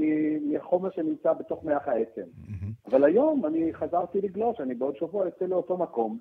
מחומר 0.51 0.89
שנמצא 0.91 1.33
בתוך 1.33 1.63
מח 1.63 1.87
העצם. 1.87 2.21
Mm-hmm. 2.21 2.62
אבל 2.93 3.03
היום 3.03 3.45
אני 3.45 3.73
חזרתי 3.73 4.21
לגלוש, 4.21 4.59
אני 4.59 4.75
בעוד 4.75 4.95
שבוע 4.95 5.25
יוצא 5.25 5.45
לאותו 5.45 5.77
מקום 5.77 6.19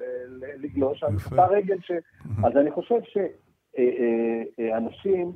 לגלוש 0.59 1.03
על 1.03 1.15
אותה 1.31 1.47
רגל 1.47 1.77
ש... 1.81 1.91
אז 2.45 2.57
אני 2.57 2.71
חושב 2.71 3.01
שאנשים 4.57 5.33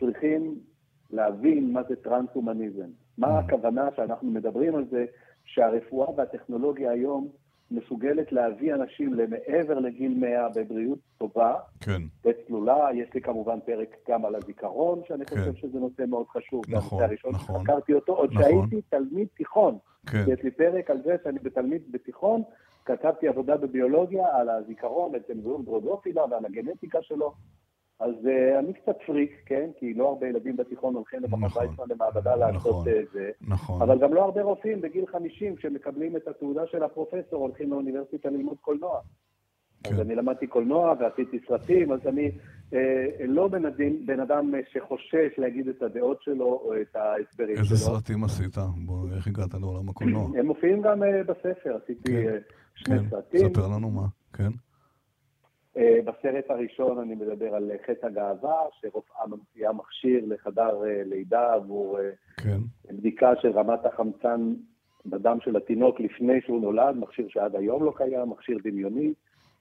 צריכים 0.00 0.54
להבין 1.10 1.72
מה 1.72 1.82
זה 1.82 1.96
טרנס-הומניזם. 1.96 2.88
מה 3.18 3.38
הכוונה 3.38 3.88
שאנחנו 3.96 4.30
מדברים 4.30 4.76
על 4.76 4.84
זה 4.90 5.04
שהרפואה 5.44 6.10
והטכנולוגיה 6.16 6.90
היום 6.90 7.28
מסוגלת 7.70 8.32
להביא 8.32 8.74
אנשים 8.74 9.14
למעבר 9.14 9.78
לגיל 9.78 10.14
100 10.20 10.48
בבריאות 10.56 10.98
טובה, 11.18 11.54
כן. 11.80 12.02
וצלולה. 12.24 12.88
יש 12.94 13.14
לי 13.14 13.20
כמובן 13.20 13.58
פרק 13.66 13.96
גם 14.08 14.24
על 14.24 14.34
הזיכרון, 14.34 15.00
שאני 15.08 15.26
כן. 15.26 15.36
חושב 15.36 15.54
שזה 15.54 15.78
נושא 15.78 16.02
מאוד 16.08 16.26
חשוב. 16.28 16.62
נכון, 16.68 17.02
הראשון 17.02 17.30
נכון. 17.34 17.60
שחקרתי 17.60 17.92
אותו, 17.92 18.12
עוד 18.12 18.32
נכון. 18.32 18.42
שהייתי 18.42 18.80
תלמיד 18.88 19.28
תיכון. 19.36 19.78
כן. 20.06 20.24
יש 20.28 20.42
לי 20.42 20.50
פרק 20.50 20.90
על 20.90 21.02
זה 21.04 21.16
שאני 21.24 21.38
בתלמיד 21.38 21.82
בתיכון, 21.90 22.42
כתבתי 22.84 23.28
עבודה 23.28 23.56
בביולוגיה 23.56 24.26
על 24.32 24.48
הזיכרון 24.48 25.14
אצל 25.14 25.40
זיהום 25.40 25.64
דרודופילה 25.64 26.22
ועל 26.30 26.44
הגנטיקה 26.46 26.98
שלו. 27.02 27.34
אז 28.00 28.14
uh, 28.24 28.58
אני 28.58 28.72
קצת 28.72 28.96
פריק, 29.06 29.30
כן? 29.46 29.70
כי 29.78 29.94
לא 29.94 30.08
הרבה 30.08 30.28
ילדים 30.28 30.56
בתיכון 30.56 30.94
הולכים 30.94 31.22
למכון 31.22 31.44
נכון, 31.44 31.66
ויצמן 31.66 31.84
למעבדה 31.88 32.36
לעשות 32.36 32.56
נכון, 32.56 32.88
uh, 32.88 33.12
זה. 33.12 33.30
נכון. 33.48 33.82
אבל 33.82 33.98
גם 33.98 34.14
לא 34.14 34.24
הרבה 34.24 34.42
רופאים 34.42 34.80
בגיל 34.80 35.06
50 35.06 35.58
שמקבלים 35.58 36.16
את 36.16 36.28
התעודה 36.28 36.62
של 36.66 36.82
הפרופסור 36.82 37.42
הולכים 37.42 37.70
לאוניברסיטה 37.70 38.28
ללמוד 38.30 38.56
קולנוע. 38.60 39.00
כן. 39.84 39.94
אז 39.94 40.00
אני 40.00 40.14
למדתי 40.14 40.46
קולנוע 40.46 40.94
ועשיתי 41.00 41.38
סרטים, 41.48 41.92
אז 41.92 42.00
אני 42.06 42.30
אה, 42.74 43.26
לא 43.28 43.48
בן, 43.48 43.64
הדין, 43.64 44.06
בן 44.06 44.20
אדם 44.20 44.52
שחושש 44.72 45.38
להגיד 45.38 45.68
את 45.68 45.82
הדעות 45.82 46.22
שלו 46.22 46.44
או 46.44 46.72
את 46.82 46.96
ההסברים 46.96 47.56
איזה 47.56 47.64
שלו. 47.64 47.76
איזה 47.76 47.76
סרטים 47.76 48.24
עשית? 48.24 48.56
בוא, 48.86 49.08
איך 49.16 49.26
הגעת 49.26 49.54
לעולם 49.54 49.88
הקולנוע? 49.88 50.30
הם 50.38 50.46
מופיעים 50.46 50.82
גם 50.82 51.02
uh, 51.02 51.06
בספר, 51.26 51.76
עשיתי 51.84 52.12
כן, 52.12 52.26
uh, 52.26 52.52
שני 52.74 52.98
כן. 52.98 53.08
סרטים. 53.10 53.48
ספר 53.48 53.68
לנו 53.68 53.90
מה, 53.90 54.06
כן. 54.32 54.50
אה, 55.76 55.98
בסרט 56.04 56.50
הראשון 56.50 56.98
אני 56.98 57.14
מדבר 57.14 57.54
על 57.54 57.70
חטא 57.86 58.06
הגאווה, 58.06 58.62
שרופאה 58.80 59.26
ממציאה 59.26 59.72
מכשיר 59.72 60.24
לחדר 60.26 60.84
אה, 60.84 61.02
לידה 61.04 61.52
עבור 61.54 62.00
אה, 62.00 62.10
כן. 62.36 62.58
בדיקה 62.92 63.32
של 63.42 63.50
רמת 63.50 63.86
החמצן 63.86 64.54
בדם 65.06 65.38
של 65.44 65.56
התינוק 65.56 66.00
לפני 66.00 66.40
שהוא 66.40 66.60
נולד, 66.60 66.96
מכשיר 66.96 67.28
שעד 67.28 67.56
היום 67.56 67.84
לא 67.84 67.92
קיים, 67.96 68.30
מכשיר 68.30 68.58
דמיוני. 68.64 69.12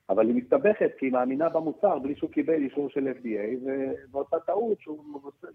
אבל 0.09 0.27
היא 0.27 0.35
מסתבכת 0.35 0.91
כי 0.99 1.05
היא 1.05 1.13
מאמינה 1.13 1.49
במוצר 1.49 1.99
בלי 1.99 2.15
שהוא 2.15 2.29
קיבל 2.29 2.53
אישור 2.53 2.89
של 2.89 3.07
FDA, 3.07 3.69
ועושה 4.11 4.39
טעות 4.45 4.81
שהוא 4.81 5.03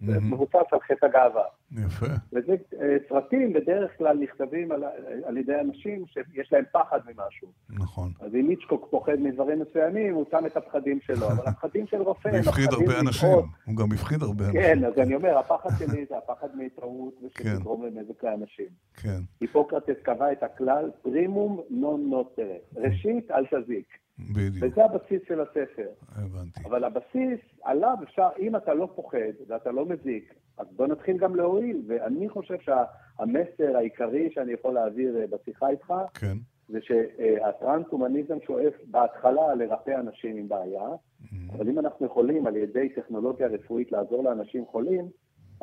מבוסס 0.01 0.73
על 0.73 0.81
חטא 0.81 1.07
הגאווה. 1.07 1.45
יפה. 1.73 2.07
וזה 2.33 2.57
אה, 2.81 2.97
סרטים 3.09 3.53
בדרך 3.53 3.99
כלל 3.99 4.19
נכתבים 4.19 4.73
על, 4.73 4.85
על 5.25 5.37
ידי 5.37 5.61
אנשים 5.61 6.05
שיש 6.07 6.53
להם 6.53 6.65
פחד 6.73 6.99
ממשהו. 7.07 7.49
נכון. 7.71 8.13
אז 8.21 8.35
אם 8.35 8.47
מיצ'קוק 8.49 8.89
פוחד 8.91 9.21
מדברים 9.21 9.61
מסוימים, 9.61 10.15
הוא 10.15 10.25
שם 10.31 10.47
את 10.47 10.57
הפחדים 10.57 10.99
שלו, 11.01 11.27
אבל 11.27 11.47
הפחדים 11.51 11.87
של 11.87 12.03
רופא 12.03 12.29
הם 12.29 12.35
הפחיד 12.49 12.69
הרבה 12.73 13.01
אנשים, 13.01 13.29
הוא 13.67 13.77
גם 13.77 13.93
הפחיד 13.93 14.23
הרבה 14.23 14.45
אנשים. 14.45 14.61
כן, 14.61 14.85
אז 14.85 14.99
אני 14.99 15.15
אומר, 15.15 15.39
הפחד 15.39 15.71
שלי 15.79 16.07
זה 16.09 16.19
הפחד 16.19 16.49
מהתערות 16.55 17.15
ושתגרום 17.23 17.83
כן. 17.83 17.97
לנזק 17.97 18.25
לאנשים. 18.25 18.69
כן. 18.95 19.21
היפוקרטס 19.41 20.03
קבע 20.03 20.33
את 20.33 20.43
הכלל, 20.43 20.91
פרימום 21.03 21.61
נון 21.71 22.11
נוטרס. 22.11 22.63
ראשית, 22.77 23.31
אל 23.31 23.45
תזיק. 23.47 23.87
בדיוק. 24.19 24.65
וזה 24.73 24.85
הבסיס 24.85 25.23
של 25.29 25.41
הספר. 25.41 25.89
הבנתי. 26.13 26.61
אבל 26.65 26.85
הבסיס, 26.85 27.41
עליו 27.63 27.97
אפשר, 28.03 28.29
אם 28.39 28.57
אתה 28.57 28.75
לא 28.75 28.89
פוחד 28.95 29.33
ואתה 29.49 29.71
לא 29.71 29.87
מזיק, 29.87 30.35
אז 30.59 30.67
בוא 30.77 30.87
נתחיל 30.87 31.19
גם 31.19 31.37
להועיל. 31.37 31.83
ואני 31.87 32.29
חושב 32.29 32.57
שהמסר 32.61 33.77
העיקרי 33.77 34.31
שאני 34.35 34.53
יכול 34.53 34.75
להעביר 34.75 35.17
אה, 35.17 35.25
בשיחה 35.27 35.69
איתך, 35.69 35.95
כן. 36.15 36.37
זה 36.69 36.79
שהטרנס-הומניזם 36.83 38.37
שואף 38.47 38.75
בהתחלה 38.91 39.55
לרפא 39.55 39.91
אנשים 39.91 40.37
עם 40.37 40.49
בעיה, 40.49 40.89
mm-hmm. 40.89 41.55
אבל 41.55 41.69
אם 41.69 41.79
אנחנו 41.79 42.07
יכולים 42.07 42.47
על 42.47 42.57
ידי 42.57 42.89
טכנולוגיה 42.89 43.47
רפואית 43.47 43.93
לעזור 43.93 44.25
לאנשים 44.25 44.67
חולים, 44.67 45.09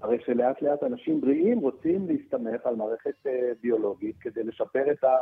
הרי 0.02 0.18
שלאט 0.26 0.62
לאט 0.62 0.84
אנשים 0.84 1.22
בריאים 1.22 1.60
רוצים 1.60 2.08
להסתמך 2.08 2.66
על 2.66 2.76
מערכת 2.76 3.28
אה, 3.28 3.52
ביולוגית 3.62 4.16
כדי 4.20 4.44
לשפר 4.44 4.92
את 4.92 5.04
ה... 5.04 5.16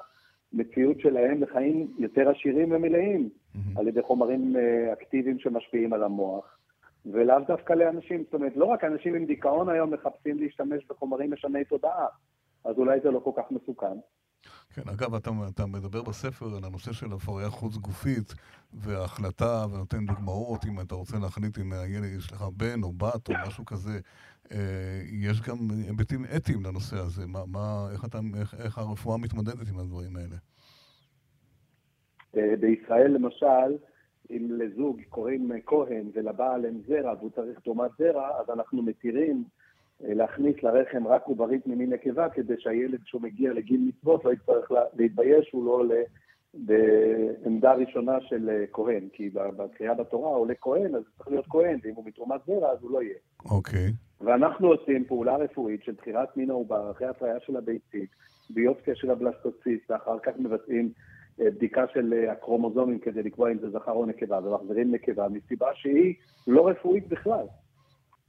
מציאות 0.54 1.00
שלהם 1.00 1.44
לחיים 1.44 1.88
יותר 1.98 2.30
עשירים 2.30 2.72
ומלאים 2.72 3.30
mm-hmm. 3.30 3.80
על 3.80 3.88
ידי 3.88 4.02
חומרים 4.02 4.56
אה, 4.56 4.94
אקטיביים 4.94 5.40
שמשפיעים 5.40 5.94
על 5.94 6.04
המוח, 6.04 6.58
ולאו 7.06 7.40
דווקא 7.48 7.74
לאנשים, 7.74 8.24
זאת 8.24 8.34
אומרת, 8.34 8.56
לא 8.56 8.66
רק 8.66 8.84
אנשים 8.84 9.16
עם 9.16 9.26
דיכאון 9.26 9.70
היום 9.70 9.94
מחפשים 9.94 10.40
להשתמש 10.40 10.86
בחומרים 10.90 11.34
משני 11.34 11.64
תודעה, 11.64 12.08
אז 12.66 12.78
אולי 12.78 13.00
זה 13.00 13.12
לא 13.12 13.20
כל 13.20 13.32
כך 13.36 13.52
מסוכן. 13.52 13.98
כן, 14.74 14.82
אגב, 14.90 15.16
אתה, 15.16 15.30
אתה 15.54 15.66
מדבר 15.66 16.02
בספר 16.02 16.46
על 16.46 16.64
הנושא 16.64 16.94
של 16.94 17.14
הפריה 17.14 17.50
חוץ 17.50 17.78
גופית 17.78 18.34
וההחלטה, 18.74 19.66
ונותן 19.72 20.06
דוגמאות, 20.06 20.66
אם 20.66 20.80
אתה 20.82 20.96
רוצה 20.96 21.18
להחליט 21.20 21.60
אם 21.60 21.74
הילד 21.74 22.18
יש 22.18 22.32
לך 22.32 22.42
בן 22.42 22.84
או 22.84 22.92
בת 22.92 23.30
או 23.30 23.34
משהו 23.48 23.66
כזה. 23.66 24.00
אה, 24.52 25.02
יש 25.12 25.42
גם 25.42 25.58
היבטים 25.88 26.26
אתיים 26.36 26.64
לנושא 26.64 26.98
הזה. 26.98 27.28
מה, 27.28 27.40
מה, 27.48 27.88
איך, 27.92 28.06
אתה, 28.06 28.20
איך, 28.40 28.54
איך 28.54 28.78
הרפואה 28.78 29.18
מתמודדת 29.18 29.70
עם 29.70 29.80
הדברים 29.80 30.16
האלה? 30.16 30.36
אה, 32.38 32.56
בישראל, 32.60 33.12
למשל, 33.12 33.78
אם 34.30 34.50
לזוג 34.52 35.02
קוראים 35.10 35.52
כהן 35.66 36.12
ולבעל 36.14 36.66
אין 36.66 36.82
זרע 36.88 37.14
והוא 37.20 37.30
צריך 37.36 37.60
תרומת 37.60 37.92
זרע, 37.98 38.42
אז 38.42 38.50
אנחנו 38.50 38.84
מתירים 38.84 39.44
להכניס 40.02 40.64
לרחם 40.64 41.08
רק 41.08 41.24
עוברית 41.26 41.68
ממין 41.68 41.94
נקבה, 41.94 42.30
כדי 42.30 42.54
שהילד, 42.58 43.04
כשהוא 43.04 43.22
מגיע 43.22 43.54
לגיל 43.54 43.82
מצוות, 43.88 44.26
לא 44.26 44.34
יצטרך 44.34 44.72
להתבייש, 44.94 45.52
הוא 45.52 45.66
לא 45.66 45.72
עולה 45.72 46.02
בעמדה 46.54 47.74
ראשונה 47.74 48.22
של 48.22 48.50
אה, 48.50 48.64
כהן, 48.74 49.08
כי 49.14 49.30
בקריאה 49.30 49.94
בתורה 49.94 50.30
עולה 50.30 50.54
כהן, 50.62 50.96
אז 50.96 51.04
צריך 51.18 51.28
להיות 51.28 51.46
כהן, 51.50 51.80
ואם 51.84 51.94
הוא 51.96 52.06
מתרומת 52.06 52.42
זרע, 52.48 52.72
אז 52.72 52.78
הוא 52.82 52.92
לא 52.92 53.04
יהיה. 53.04 53.16
אוקיי. 53.46 53.88
Okay. 53.88 54.26
ואנחנו 54.26 54.68
עושים 54.68 55.06
פעולה 55.06 55.36
רפואית 55.36 55.84
של 55.84 55.92
בחירת 55.92 56.38
מין 56.38 56.50
העובר 56.50 56.92
אחרי 56.92 57.08
הפריה 57.08 57.40
של 57.40 57.58
הביצית, 57.58 58.10
ביופסיה 58.50 58.96
של 58.96 59.12
הבלסטוציסט, 59.12 59.92
ואחר 59.92 60.20
כך 60.20 60.32
מבצעים 60.38 60.90
אה, 61.42 61.52
בדיקה 61.52 61.86
של 61.94 62.14
הקרומוזומים 62.32 63.00
כדי 63.00 63.24
לקבוע 63.24 63.52
אם 63.52 63.58
זה 63.60 63.70
זכר 63.70 63.92
או 63.92 64.06
נקבה, 64.06 64.40
ומחזירים 64.44 64.92
נקבה 64.92 65.28
מסיבה 65.30 65.68
שהיא 65.74 66.14
לא 66.48 66.68
רפואית 66.68 67.08
בכלל. 67.08 67.46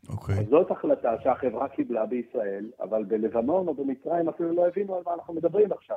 אוקיי. 0.08 0.38
אז 0.38 0.46
זאת 0.46 0.70
החלטה 0.70 1.14
שהחברה 1.22 1.68
קיבלה 1.68 2.06
בישראל, 2.06 2.70
אבל 2.80 3.04
בלבנון 3.04 3.68
או 3.68 3.74
במצרים 3.74 4.28
אפילו 4.28 4.52
לא 4.52 4.66
הבינו 4.66 4.94
על 4.94 5.02
מה 5.06 5.14
אנחנו 5.14 5.34
מדברים 5.34 5.72
עכשיו. 5.72 5.96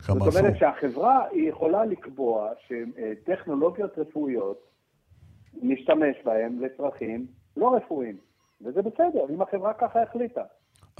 זאת 0.00 0.36
אומרת 0.36 0.56
שהחברה 0.56 1.26
היא 1.30 1.48
יכולה 1.48 1.84
לקבוע 1.84 2.50
שטכנולוגיות 2.66 3.98
רפואיות, 3.98 4.70
נשתמש 5.62 6.16
בהן 6.24 6.58
לצרכים 6.58 7.26
לא 7.56 7.76
רפואיים, 7.76 8.16
וזה 8.60 8.82
בסדר, 8.82 9.24
אם 9.30 9.42
החברה 9.42 9.74
ככה 9.74 10.02
החליטה. 10.02 10.42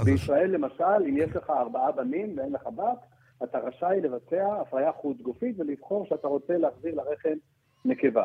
בישראל 0.05 0.55
הש... 0.55 0.61
למשל, 0.61 1.09
אם 1.09 1.17
יש 1.17 1.37
לך 1.37 1.51
ארבעה 1.51 1.93
בנים 1.93 2.35
ואין 2.37 2.53
לך 2.53 2.67
בת, 2.67 2.99
אתה 3.45 3.59
רשאי 3.59 4.01
לבצע 4.01 4.61
הפריה 4.61 4.93
חוץ 4.93 5.21
גופית 5.21 5.61
ולבחור 5.61 6.07
שאתה 6.07 6.29
רוצה 6.29 6.59
להחזיר 6.59 6.95
לרחם 6.95 7.37
נקבה. 7.85 8.25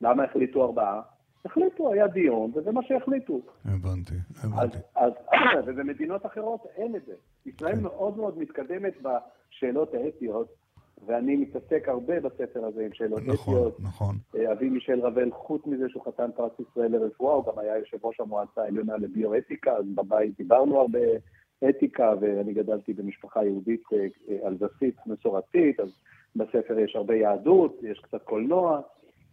למה 0.00 0.24
החליטו 0.24 0.64
ארבעה? 0.64 1.02
החליטו, 1.44 1.92
היה 1.92 2.06
דיון, 2.06 2.50
וזה 2.54 2.72
מה 2.72 2.80
שהחליטו. 2.82 3.40
הבנתי, 3.64 4.14
הבנתי. 4.44 4.78
אז, 4.94 5.12
אז, 5.32 5.64
ובמדינות 5.66 6.26
אחרות 6.26 6.66
אין 6.76 6.96
את 6.96 7.02
זה. 7.06 7.14
ישראל 7.46 7.76
כן. 7.76 7.82
מאוד 7.82 8.16
מאוד 8.16 8.38
מתקדמת 8.38 8.94
בשאלות 9.02 9.94
האתיות, 9.94 10.48
ואני 11.06 11.36
מתעסק 11.36 11.88
הרבה 11.88 12.20
בספר 12.20 12.64
הזה 12.64 12.84
עם 12.84 12.92
שאלות 12.92 13.22
נכון, 13.26 13.54
אתיות. 13.54 13.80
נכון. 13.80 14.16
אה, 14.36 14.52
אבי 14.52 14.68
מישל 14.68 15.00
רבל, 15.00 15.30
חוץ 15.32 15.66
מזה 15.66 15.88
שהוא 15.88 16.04
חתן 16.04 16.30
פרס 16.36 16.52
ישראל 16.60 16.92
לרפואה, 16.92 17.34
הוא 17.34 17.44
גם 17.46 17.58
היה 17.58 17.78
יושב 17.78 18.04
ראש 18.04 18.20
המועצה 18.20 18.62
העליונה 18.62 18.96
לביואתיקה, 18.96 19.72
אז 19.72 19.84
בבית 19.94 20.36
דיברנו 20.36 20.80
הרבה 20.80 20.98
אתיקה, 21.68 22.12
ואני 22.20 22.52
גדלתי 22.52 22.92
במשפחה 22.92 23.44
יהודית 23.44 23.82
אה, 23.92 24.06
אה, 24.28 24.48
אלזסית 24.48 24.96
מסורתית, 25.06 25.80
אז 25.80 25.88
בספר 26.36 26.78
יש 26.78 26.96
הרבה 26.96 27.14
יהדות, 27.14 27.78
יש 27.82 27.98
קצת 27.98 28.22
קולנוע. 28.22 28.80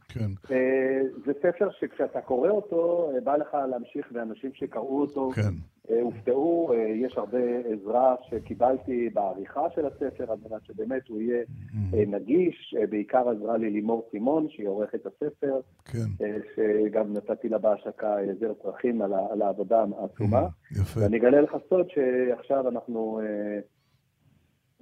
כן. 0.10 0.30
אה, 0.52 1.02
זה 1.26 1.32
ספר 1.40 1.70
שכשאתה 1.80 2.22
קורא 2.22 2.50
אותו, 2.50 3.12
אה, 3.16 3.22
בא 3.22 3.36
לך 3.36 3.58
להמשיך, 3.70 4.10
ואנשים 4.14 4.52
שקראו 4.54 5.02
אותו 5.02 5.32
כן. 5.36 5.42
אה, 5.90 6.02
הופתעו. 6.02 6.74
יש 6.96 7.18
הרבה 7.18 7.40
עזרה 7.74 8.16
שקיבלתי 8.30 9.10
בעריכה 9.14 9.62
של 9.76 9.86
הספר, 9.86 10.32
על 10.32 10.38
מנת 10.50 10.66
שבאמת 10.66 11.08
הוא 11.08 11.22
יהיה 11.22 11.44
Mm. 11.44 11.96
אה, 11.96 12.04
נגיש. 12.08 12.76
בעיקר 12.90 13.30
עזרה 13.30 13.58
לי 13.58 13.70
לימור 13.70 14.08
סימון, 14.12 14.48
שהיא 14.50 14.68
עורכת 14.68 15.06
הספר, 15.06 15.60
כן. 15.86 16.26
שגם 16.56 17.14
נתתי 17.14 17.50
לה 17.50 17.58
בהשקה 17.58 18.16
זר 18.40 18.54
פרחים 18.62 19.02
על 19.02 19.42
העבודה 19.42 19.86
העצומה. 19.98 20.48
יפה. 20.72 21.00
ואני 21.00 21.18
אגלה 21.18 21.42
לך 21.42 21.56
סוד 21.70 21.88
שעכשיו 21.90 22.70
אנחנו 22.70 23.22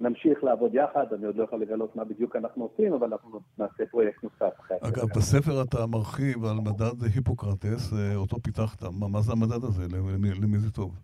נמשיך 0.00 0.44
לעבוד 0.44 0.74
יחד, 0.74 1.12
אני 1.12 1.26
עוד 1.26 1.36
לא 1.36 1.44
יכול 1.44 1.60
לגלות 1.60 1.96
מה 1.96 2.04
בדיוק 2.04 2.36
אנחנו 2.36 2.64
עושים, 2.64 2.92
אבל 2.92 3.06
אנחנו 3.12 3.40
נעשה 3.58 3.86
פרויקט 3.90 4.24
נוסף. 4.24 4.52
אגב. 4.70 5.08
בספר 5.16 5.62
אתה 5.62 5.86
מרחיב 5.86 6.44
על 6.44 6.56
מדד 6.56 7.02
היפוקרטס, 7.14 7.92
אה, 7.92 8.16
אותו 8.16 8.36
פיתחת. 8.42 8.82
מה 8.82 9.08
מה 9.08 9.20
זה 9.20 9.32
המדד 9.32 9.64
הזה? 9.64 9.82
למי, 9.96 10.28
למי 10.42 10.58
זה 10.58 10.70
טוב? 10.70 10.98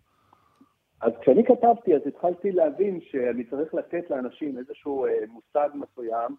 אז 1.01 1.11
כשאני 1.21 1.43
כתבתי, 1.45 1.95
אז 1.95 2.01
התחלתי 2.05 2.51
להבין 2.51 2.99
שאני 3.01 3.43
צריך 3.43 3.73
לתת 3.73 4.09
לאנשים 4.09 4.57
איזשהו 4.57 5.05
אה, 5.05 5.11
מושג 5.27 5.69
מסוים, 5.73 6.35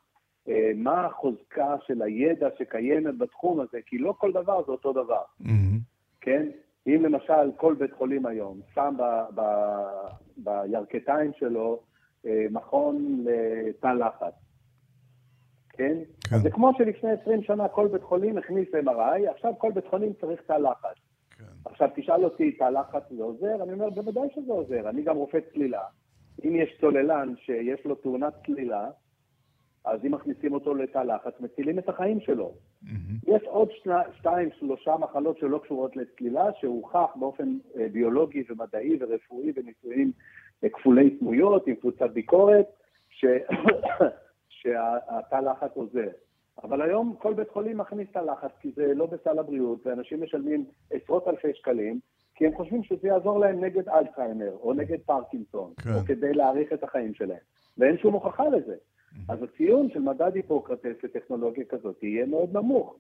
אה, 0.49 0.71
מה 0.77 1.07
החוזקה 1.07 1.75
של 1.87 2.03
הידע 2.03 2.49
שקיימת 2.59 3.19
בתחום 3.19 3.61
הזה, 3.61 3.79
כי 3.87 3.99
לא 3.99 4.15
כל 4.19 4.33
דבר 4.33 4.65
זה 4.67 4.73
אותו 4.73 4.93
דבר, 4.93 5.23
מהמם. 5.41 5.79
כן? 6.21 6.49
אם 6.87 7.03
למשל 7.05 7.53
כל 7.57 7.75
בית 7.75 7.93
חולים 7.93 8.27
היום 8.27 8.61
שם 8.75 8.95
ב- 8.99 9.41
ב- 9.41 10.09
בירכתיים 10.37 11.31
שלו 11.39 11.81
מכון 12.51 13.25
לתא 13.25 13.87
לחץ, 13.87 14.35
כן? 15.73 15.97
כן. 16.31 16.39
זה 16.39 16.51
כמו 16.51 16.71
שלפני 16.79 17.11
20 17.23 17.43
שנה 17.43 17.69
כל 17.69 17.89
בית 17.89 18.03
חולים 18.03 18.39
הכניס 18.39 18.69
MRI, 18.69 19.31
עכשיו 19.31 19.53
כל 19.59 19.73
בית 19.73 19.87
חולים 19.87 20.13
צריך 20.21 20.41
תא 20.47 20.53
לחץ. 20.53 20.97
כן. 21.39 21.45
עכשיו 21.65 21.89
תשאל 21.95 22.25
אותי, 22.25 22.53
תא 22.53 22.65
לחץ 22.65 23.03
זה 23.11 23.23
עוזר? 23.23 23.63
אני 23.63 23.73
אומר, 23.73 23.91
בוודאי 23.91 24.29
שזה 24.35 24.53
עוזר. 24.53 24.89
אני 24.89 25.03
גם 25.03 25.17
רופא 25.17 25.39
צלילה. 25.53 25.83
אם 26.45 26.57
יש 26.57 26.77
צוללן 26.81 27.35
שיש 27.37 27.85
לו 27.85 27.95
תאונת 27.95 28.35
צלילה, 28.47 28.91
אז 29.85 30.01
אם 30.05 30.15
מכניסים 30.15 30.53
אותו 30.53 30.75
לתא 30.75 30.99
לחץ, 30.99 31.41
מצילים 31.41 31.79
את 31.79 31.89
החיים 31.89 32.21
שלו. 32.21 32.55
מהמם. 32.83 33.19
יש 33.27 33.43
עוד 33.43 33.69
שני, 33.83 33.95
שתיים, 34.19 34.49
שלושה 34.59 34.97
מחלות 34.97 35.39
שלא 35.39 35.61
קשורות 35.65 35.97
לצלילה, 35.97 36.45
שהוכח 36.61 37.11
באופן 37.17 37.59
אה, 37.77 37.87
ביולוגי 37.93 38.43
ומדעי 38.49 38.99
ורפואי 39.01 39.53
בניסויים 39.53 40.09
אה, 40.09 40.13
כפולי 40.69 41.17
סמויות 41.19 41.67
עם 41.67 41.75
קבוצת 41.75 42.11
ביקורת, 42.11 42.67
ש... 43.11 43.25
שהתא 44.63 45.37
לחץ 45.37 45.71
עוזר. 45.75 46.09
אבל 46.63 46.83
היום 46.83 47.15
כל 47.19 47.35
בית 47.35 47.51
חולים 47.51 47.79
מכניס 47.79 48.09
תא 48.13 48.19
לחץ, 48.19 48.51
כי 48.61 48.71
זה 48.77 48.95
לא 48.95 49.07
בסל 49.07 49.39
הבריאות, 49.39 49.87
ואנשים 49.87 50.23
משלמים 50.23 50.65
עשרות 50.91 51.29
אלפי 51.29 51.55
שקלים, 51.55 52.01
כי 52.35 52.47
הם 52.47 52.55
חושבים 52.55 52.83
שזה 52.83 53.09
יעזור 53.09 53.39
להם 53.39 53.65
נגד 53.65 53.89
אלצהיימר, 53.89 54.53
או 54.63 54.73
נגד 54.73 54.99
פרקינסון, 55.07 55.73
כן. 55.83 55.91
או 55.95 56.01
כדי 56.07 56.33
להאריך 56.33 56.73
את 56.73 56.83
החיים 56.83 57.15
שלהם. 57.15 57.39
ואין 57.79 57.99
שום 57.99 58.15
הוכחה 58.15 58.49
לזה. 58.49 58.75
אז 59.29 59.43
הציון 59.43 59.91
של 59.91 60.01
מדד 60.01 60.35
היפוקרטס 60.35 61.05
לטכנולוגיה 61.05 61.65
כזאת 61.65 62.03
יהיה 62.03 62.27
מאוד 62.27 62.57
נמוך. 62.57 62.97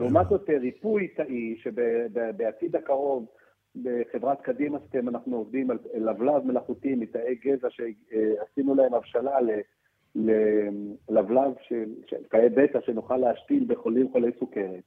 לעומת 0.00 0.28
זאת, 0.28 0.50
ריפוי 0.60 1.08
תאי, 1.08 1.56
שבעתיד 1.56 2.76
הקרוב, 2.76 3.26
בחברת 3.76 4.40
קדימה 4.40 4.78
סטם 4.88 5.08
אנחנו 5.08 5.36
עובדים 5.36 5.70
על 5.70 5.78
לבלב 5.94 6.44
מלאכותי 6.44 6.94
מתאי 6.94 7.34
גזע 7.44 7.68
שעשינו 7.70 8.74
להם 8.74 8.94
הבשלה 8.94 9.38
ללבלב 10.14 11.52
של 11.68 11.94
של 12.06 12.22
תאי 12.30 12.48
בטא 12.48 12.80
שנוכל 12.80 13.16
להשתיל 13.16 13.64
בחולים 13.68 14.12
חולי 14.12 14.30
סוכרת. 14.38 14.82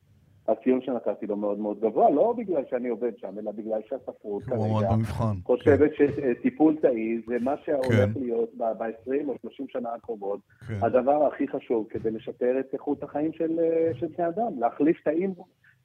הציון 0.48 0.82
שנתתי 0.82 1.28
לו 1.28 1.36
מאוד 1.36 1.60
מאוד 1.60 1.80
גבוה, 1.80 2.10
לא 2.10 2.34
בגלל 2.38 2.64
שאני 2.70 2.90
עובד 2.90 3.12
שם, 3.18 3.40
אלא 3.40 3.52
בגלל 3.52 3.82
שהספרות 3.90 4.44
כרגע 4.44 4.92
במבחן. 4.92 5.36
חושבת 5.44 5.92
שטיפול 5.96 6.76
תאי 6.82 7.22
זה 7.28 7.36
מה 7.42 7.56
שהולך 7.66 8.14
כן. 8.14 8.20
להיות 8.20 8.50
ב-20 8.58 9.28
או 9.28 9.34
30 9.42 9.68
שנה 9.70 9.90
הקרובות, 9.94 10.40
כן. 10.68 10.74
הדבר 10.82 11.26
הכי 11.26 11.48
חשוב 11.48 11.88
כדי 11.90 12.12
לשפר 12.12 12.60
את 12.60 12.74
איכות 12.74 13.04
החיים 13.04 13.34
של, 13.34 13.60
אה, 13.60 13.92
של 13.94 14.08
בני 14.08 14.28
אדם, 14.28 14.60
להחליף 14.60 15.02
תאים 15.04 15.34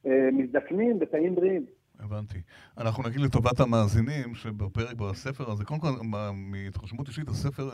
אה, 0.07 0.29
מזדקנים 0.33 0.99
בתאים 0.99 1.35
בריאים. 1.35 1.65
הבנתי. 2.03 2.39
אנחנו 2.79 3.03
נגיד 3.03 3.21
לטובת 3.21 3.61
המאזינים 3.61 4.35
שבפרק 4.35 4.97
בספר 4.97 5.51
הזה, 5.51 5.65
קודם 5.65 5.81
כל, 5.81 5.91
מה- 6.03 6.33
מהתרשמות 6.33 7.09
אישית, 7.09 7.29
הספר, 7.29 7.71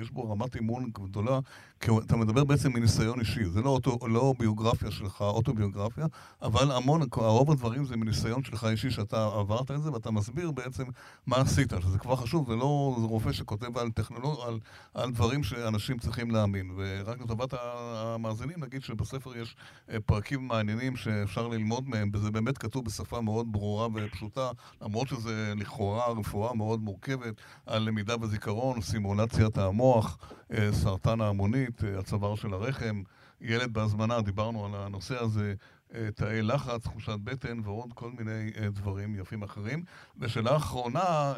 יש 0.00 0.10
בו 0.10 0.30
רמת 0.30 0.56
אימון 0.56 0.90
גדולה, 0.92 1.38
כי 1.80 1.90
אתה 2.06 2.16
מדבר 2.16 2.44
בעצם 2.44 2.72
מניסיון 2.72 3.20
אישי, 3.20 3.44
זה 3.44 3.62
לא, 3.62 3.70
אוטו, 3.70 3.98
לא 4.08 4.34
ביוגרפיה 4.38 4.90
שלך, 4.90 5.20
אוטוביוגרפיה, 5.20 6.06
אבל 6.42 6.72
המון, 6.72 7.02
רוב 7.16 7.50
הדברים 7.50 7.84
זה 7.84 7.96
מניסיון 7.96 8.42
שלך 8.44 8.64
אישי 8.64 8.90
שאתה 8.90 9.26
עברת 9.26 9.70
את 9.70 9.82
זה, 9.82 9.92
ואתה 9.92 10.10
מסביר 10.10 10.50
בעצם 10.50 10.84
מה 11.26 11.36
עשית, 11.36 11.72
שזה 11.82 11.98
כבר 11.98 12.16
חשוב, 12.16 12.46
זה 12.50 12.56
לא 12.56 12.96
זה 13.00 13.06
רופא 13.06 13.32
שכותב 13.32 13.78
על 13.78 13.90
טכנולוג... 13.90 14.36
על, 14.46 14.58
על 14.94 15.10
דברים 15.10 15.42
שאנשים 15.42 15.98
צריכים 15.98 16.30
להאמין. 16.30 16.70
ורק 16.76 17.20
לטובת 17.20 17.54
המאזינים, 17.60 18.64
נגיד 18.64 18.82
שבספר 18.82 19.36
יש 19.36 19.56
אה, 19.90 20.00
פרקים 20.06 20.48
מעניינים 20.48 20.96
שאפשר 20.96 21.48
ללמוד 21.48 21.88
מהם, 21.88 22.10
וזה 22.14 22.30
באמת 22.30 22.58
כתוב 22.58 22.84
בשפה 22.84 23.20
מאוד 23.20 23.51
ברורה 23.52 23.88
ופשוטה, 23.94 24.50
למרות 24.82 25.08
שזה 25.08 25.52
לכאורה 25.56 26.12
רפואה 26.12 26.54
מאוד 26.54 26.80
מורכבת, 26.80 27.34
על 27.66 27.82
למידה 27.82 28.14
וזיכרון, 28.20 28.80
סימולציית 28.80 29.58
המוח, 29.58 30.18
אה, 30.52 30.72
סרטן 30.72 31.20
ההמונית, 31.20 31.84
אה, 31.84 31.98
הצוואר 31.98 32.34
של 32.34 32.54
הרחם, 32.54 33.02
ילד 33.40 33.72
בהזמנה, 33.72 34.20
דיברנו 34.20 34.66
על 34.66 34.74
הנושא 34.74 35.22
הזה, 35.22 35.54
אה, 35.94 36.08
תאי 36.14 36.42
לחץ, 36.42 36.82
תחושת 36.82 37.16
בטן 37.24 37.60
ועוד 37.64 37.92
כל 37.94 38.10
מיני 38.18 38.50
דברים 38.72 39.14
יפים 39.14 39.42
אחרים. 39.42 39.84
ושאלה 40.18 40.56
אחרונה, 40.56 41.34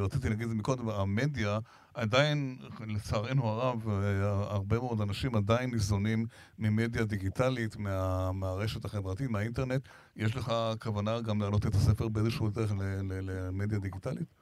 רציתי 0.00 0.28
להגיד 0.28 0.42
את 0.42 0.48
זה 0.48 0.54
מקודם, 0.54 0.88
המדיה 0.88 1.58
עדיין, 1.94 2.58
לצערנו 2.86 3.46
הרב, 3.48 3.88
אה, 3.88 4.28
הרבה 4.30 4.78
מאוד 4.78 5.00
אנשים 5.00 5.34
עדיין 5.34 5.70
ניזונים 5.70 6.26
ממדיה 6.58 7.04
דיגיטלית, 7.04 7.76
מה, 7.76 8.32
מהרשת 8.32 8.84
החברתית, 8.84 9.30
מהאינטרנט. 9.30 9.88
יש 10.16 10.36
לך 10.36 10.52
כוונה 10.80 11.20
גם 11.20 11.40
להעלות 11.40 11.66
את 11.66 11.74
הספר 11.74 12.08
באיזשהו 12.08 12.50
דרך 12.50 12.72
למדיה 13.22 13.78
דיגיטלית? 13.78 14.41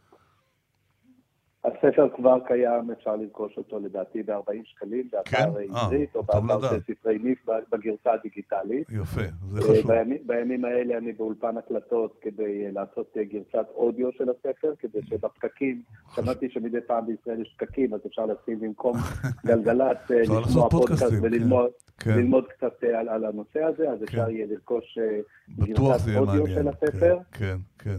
הספר 1.65 2.09
כבר 2.17 2.39
קיים, 2.47 2.91
אפשר 2.91 3.17
לרכוש 3.17 3.59
אותו 3.59 3.81
לדעתי 3.81 4.23
ב-40 4.23 4.65
שקלים, 4.65 5.09
כן? 5.25 5.51
באתר 5.53 5.59
אה, 5.59 5.83
עברית 5.83 6.17
או 6.17 6.23
טוב 6.23 6.47
באתר. 6.47 6.69
של 6.69 6.95
ספרי 6.95 7.19
ניף 7.19 7.47
בגרסה 7.73 8.13
הדיגיטלית. 8.13 8.87
יפה, 8.91 9.21
זה 9.51 9.61
אה, 9.61 9.65
חשוב. 9.65 9.93
בימים, 9.93 10.19
בימים 10.27 10.65
האלה 10.65 10.99
אני 10.99 11.13
באולפן 11.13 11.57
הקלטות 11.57 12.19
כדי 12.21 12.67
אה, 12.67 12.71
לעשות 12.73 13.15
אה, 13.17 13.25
גרסת 13.25 13.67
אודיו 13.75 14.13
של 14.13 14.31
הספר, 14.31 14.73
כדי 14.79 14.99
שבפקקים, 15.03 15.83
שמעתי 16.15 16.51
שמדי 16.51 16.81
פעם 16.87 17.07
בישראל 17.07 17.41
יש 17.41 17.57
פקקים, 17.59 17.95
אז 17.95 18.01
אפשר 18.07 18.27
לשים 18.27 18.61
במקום 18.61 18.97
גלגלצ, 19.47 20.11
אה, 20.11 20.21
אפשר 20.21 20.41
לשמוע 20.41 20.71
פודקאסט 20.71 21.03
פודקאסטים, 21.03 21.23
וללמוד 21.23 21.71
כן. 21.99 22.11
ללמוד 22.11 22.45
קצת 22.49 22.85
אה, 22.85 23.01
על, 23.01 23.09
על 23.09 23.25
הנושא 23.25 23.63
הזה, 23.63 23.91
אז 23.91 23.99
כן. 23.99 24.05
אפשר 24.05 24.31
יהיה 24.31 24.47
לרכוש 24.51 24.99
אה, 24.99 25.21
גרסת 25.65 26.17
אודיו 26.17 26.45
מעניין. 26.45 26.47
של 26.47 26.69
הספר. 26.69 27.19
כן, 27.33 27.57
כן. 27.79 27.97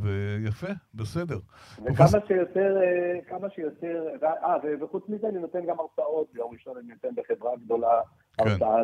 ויפה, 0.00 0.66
בסדר. 0.94 1.38
וכמה 1.84 2.20
שיותר, 2.26 2.76
אה, 2.82 3.20
כמה 3.28 3.50
שיותר, 3.50 4.06
אה, 4.22 4.56
וחוץ 4.80 5.04
מזה 5.08 5.28
אני 5.28 5.38
נותן 5.38 5.66
גם 5.66 5.76
הרצאות, 5.80 6.28
ביום 6.32 6.52
ראשון 6.52 6.76
אני 6.76 6.92
נותן 6.92 7.08
בחברה 7.14 7.56
גדולה 7.64 8.00
כן. 8.36 8.44
הרצאה 8.48 8.82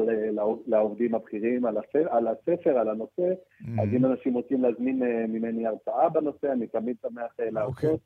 לעובדים 0.67 1.15
הבכירים 1.15 1.67
על 1.67 1.79
הספר, 1.79 2.07
על 2.11 2.29
הספר, 2.29 2.79
על 2.79 2.89
הנושא, 2.89 3.33
Mm. 3.63 3.83
אז 3.83 3.89
אם 3.97 4.05
אנשים 4.05 4.35
רוצים 4.35 4.63
להזמין 4.63 5.03
אה, 5.03 5.25
ממני 5.29 5.67
הרצאה 5.67 6.09
בנושא, 6.09 6.53
אני 6.53 6.67
תמיד 6.67 6.97
שמח 7.03 7.17
אה, 7.21 7.29
אוקיי. 7.29 7.51
להרצות. 7.51 8.01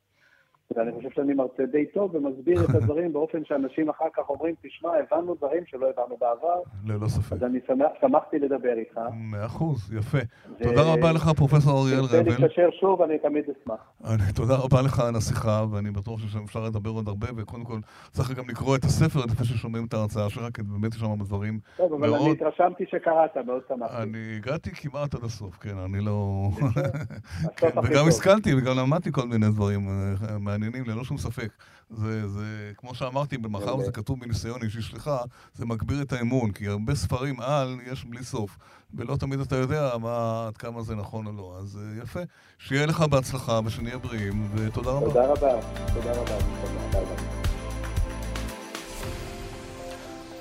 ואני 0.76 0.92
חושב 0.96 1.08
שאני 1.14 1.34
מרצה 1.34 1.62
די 1.72 1.86
טוב 1.94 2.14
ומסביר 2.14 2.64
את 2.64 2.74
הדברים 2.74 3.12
באופן 3.16 3.44
שאנשים 3.44 3.88
אחר 3.88 4.04
כך 4.16 4.22
אומרים, 4.28 4.54
תשמע, 4.62 4.90
הבנו 5.12 5.34
דברים 5.34 5.62
שלא 5.66 5.86
הבנו 5.90 6.16
בעבר, 6.20 6.60
ללא 6.86 7.08
ספק. 7.08 7.32
אז 7.32 7.42
אני 7.42 7.58
שמח, 7.66 7.86
שמחתי 8.00 8.38
לדבר 8.38 8.72
איתך. 8.78 9.00
מאה 9.14 9.46
אחוז, 9.46 9.92
יפה. 9.98 10.18
ו- 10.60 10.62
תודה 10.62 10.82
רבה 10.92 11.12
לך, 11.12 11.28
פרופסור 11.36 11.82
אריאל 11.82 12.04
רבל. 12.04 12.18
להתקשר 12.30 12.68
שוב, 12.80 13.02
אני 13.02 13.18
תמיד 13.18 13.44
אשמח. 13.44 13.80
אני- 14.04 14.32
תודה 14.34 14.54
רבה 14.56 14.82
לך 14.82 15.00
על 15.00 15.16
השיחה, 15.16 15.64
ואני 15.70 15.90
בטוח 15.90 16.20
שאפשר 16.20 16.60
לדבר 16.64 16.90
עוד 16.90 17.08
הרבה, 17.08 17.26
וקודם 17.36 17.64
כל 17.64 17.78
צריך 18.10 18.30
גם 18.38 18.44
לקרוא 18.48 18.76
את 18.76 18.84
הספר 18.84 19.20
לפני 19.24 19.46
ששומעים 19.46 19.84
את 19.84 19.94
ההרצאה 19.94 20.30
שלך, 20.30 20.44
כי 20.54 20.62
באמת 20.62 20.94
יש 20.94 21.00
שם 21.00 21.22
דברים 21.24 21.58
טוב, 21.76 21.92
אבל 21.92 22.14
אני 22.14 22.24
מאוד... 22.24 22.36
התרשמתי 22.36 22.84
שקראת, 22.90 23.36
מאוד 23.46 23.62
שמחתי. 23.68 24.02
אני 24.02 24.18
הגעתי 24.36 24.70
כמעט 24.70 25.14
עד 25.14 25.24
הסוף, 25.24 25.56
כן, 25.58 25.78
אני 25.78 26.00
לא... 26.04 26.48
כן, 27.56 27.68
וגם. 27.84 28.08
השכלתי, 28.08 28.54
וגם 28.54 28.76
למדתי 28.78 29.12
כל 29.12 29.26
מיני 29.28 29.46
דברים 29.46 29.80
אה, 29.88 30.38
מעניינים. 30.52 30.84
ללא 30.86 31.04
שום 31.04 31.18
ספק. 31.18 31.48
זה, 31.90 32.28
זה, 32.28 32.72
כמו 32.76 32.94
שאמרתי, 32.94 33.38
במחר 33.38 33.84
זה 33.84 33.92
כתוב 33.92 34.18
מניסיון 34.24 34.62
אישי 34.62 34.82
שלך, 34.82 35.10
זה 35.54 35.66
מגביר 35.66 36.02
את 36.02 36.12
האמון, 36.12 36.52
כי 36.52 36.68
הרבה 36.68 36.94
ספרים 36.94 37.40
על 37.40 37.78
יש 37.92 38.04
בלי 38.04 38.24
סוף, 38.24 38.58
ולא 38.94 39.16
תמיד 39.16 39.40
אתה 39.40 39.56
יודע 39.56 39.90
מה, 40.00 40.46
עד 40.46 40.56
כמה 40.56 40.82
זה 40.82 40.94
נכון 40.94 41.26
או 41.26 41.32
לא. 41.32 41.56
אז 41.58 41.78
אה, 41.82 42.02
יפה, 42.02 42.20
שיהיה 42.58 42.86
לך 42.86 43.00
בהצלחה 43.00 43.60
ושנהיה 43.64 43.98
בריאים, 43.98 44.48
ותודה 44.54 44.90
רבה. 44.90 45.06
תודה 45.06 45.26
רבה, 45.26 45.60
תודה 45.94 46.12
רבה. 46.12 46.38
תודה 46.62 46.98
רבה. 46.98 47.42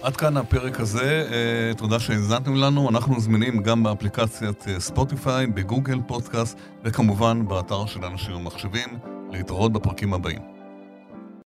עד 0.04 0.16
כאן 0.16 0.38
הפרק 0.38 0.80
הזה, 0.80 1.28
אה, 1.32 1.74
תודה 1.78 2.00
שהאזנתם 2.00 2.56
לנו, 2.56 2.90
אנחנו 2.90 3.20
זמינים 3.20 3.64
גם 3.64 3.84
באפליקציית 3.84 4.68
אה, 4.68 4.80
ספוטיפיי, 4.80 5.48
בגוגל 5.48 6.00
פודקאסט 6.08 6.58
וכמובן 6.84 7.48
באתר 7.48 7.86
של 7.86 8.06
אנשים 8.06 8.36
ומחשבים, 8.36 8.90
להתראות 9.32 9.74
בפרקים 9.74 10.14
הבאים. 10.14 10.61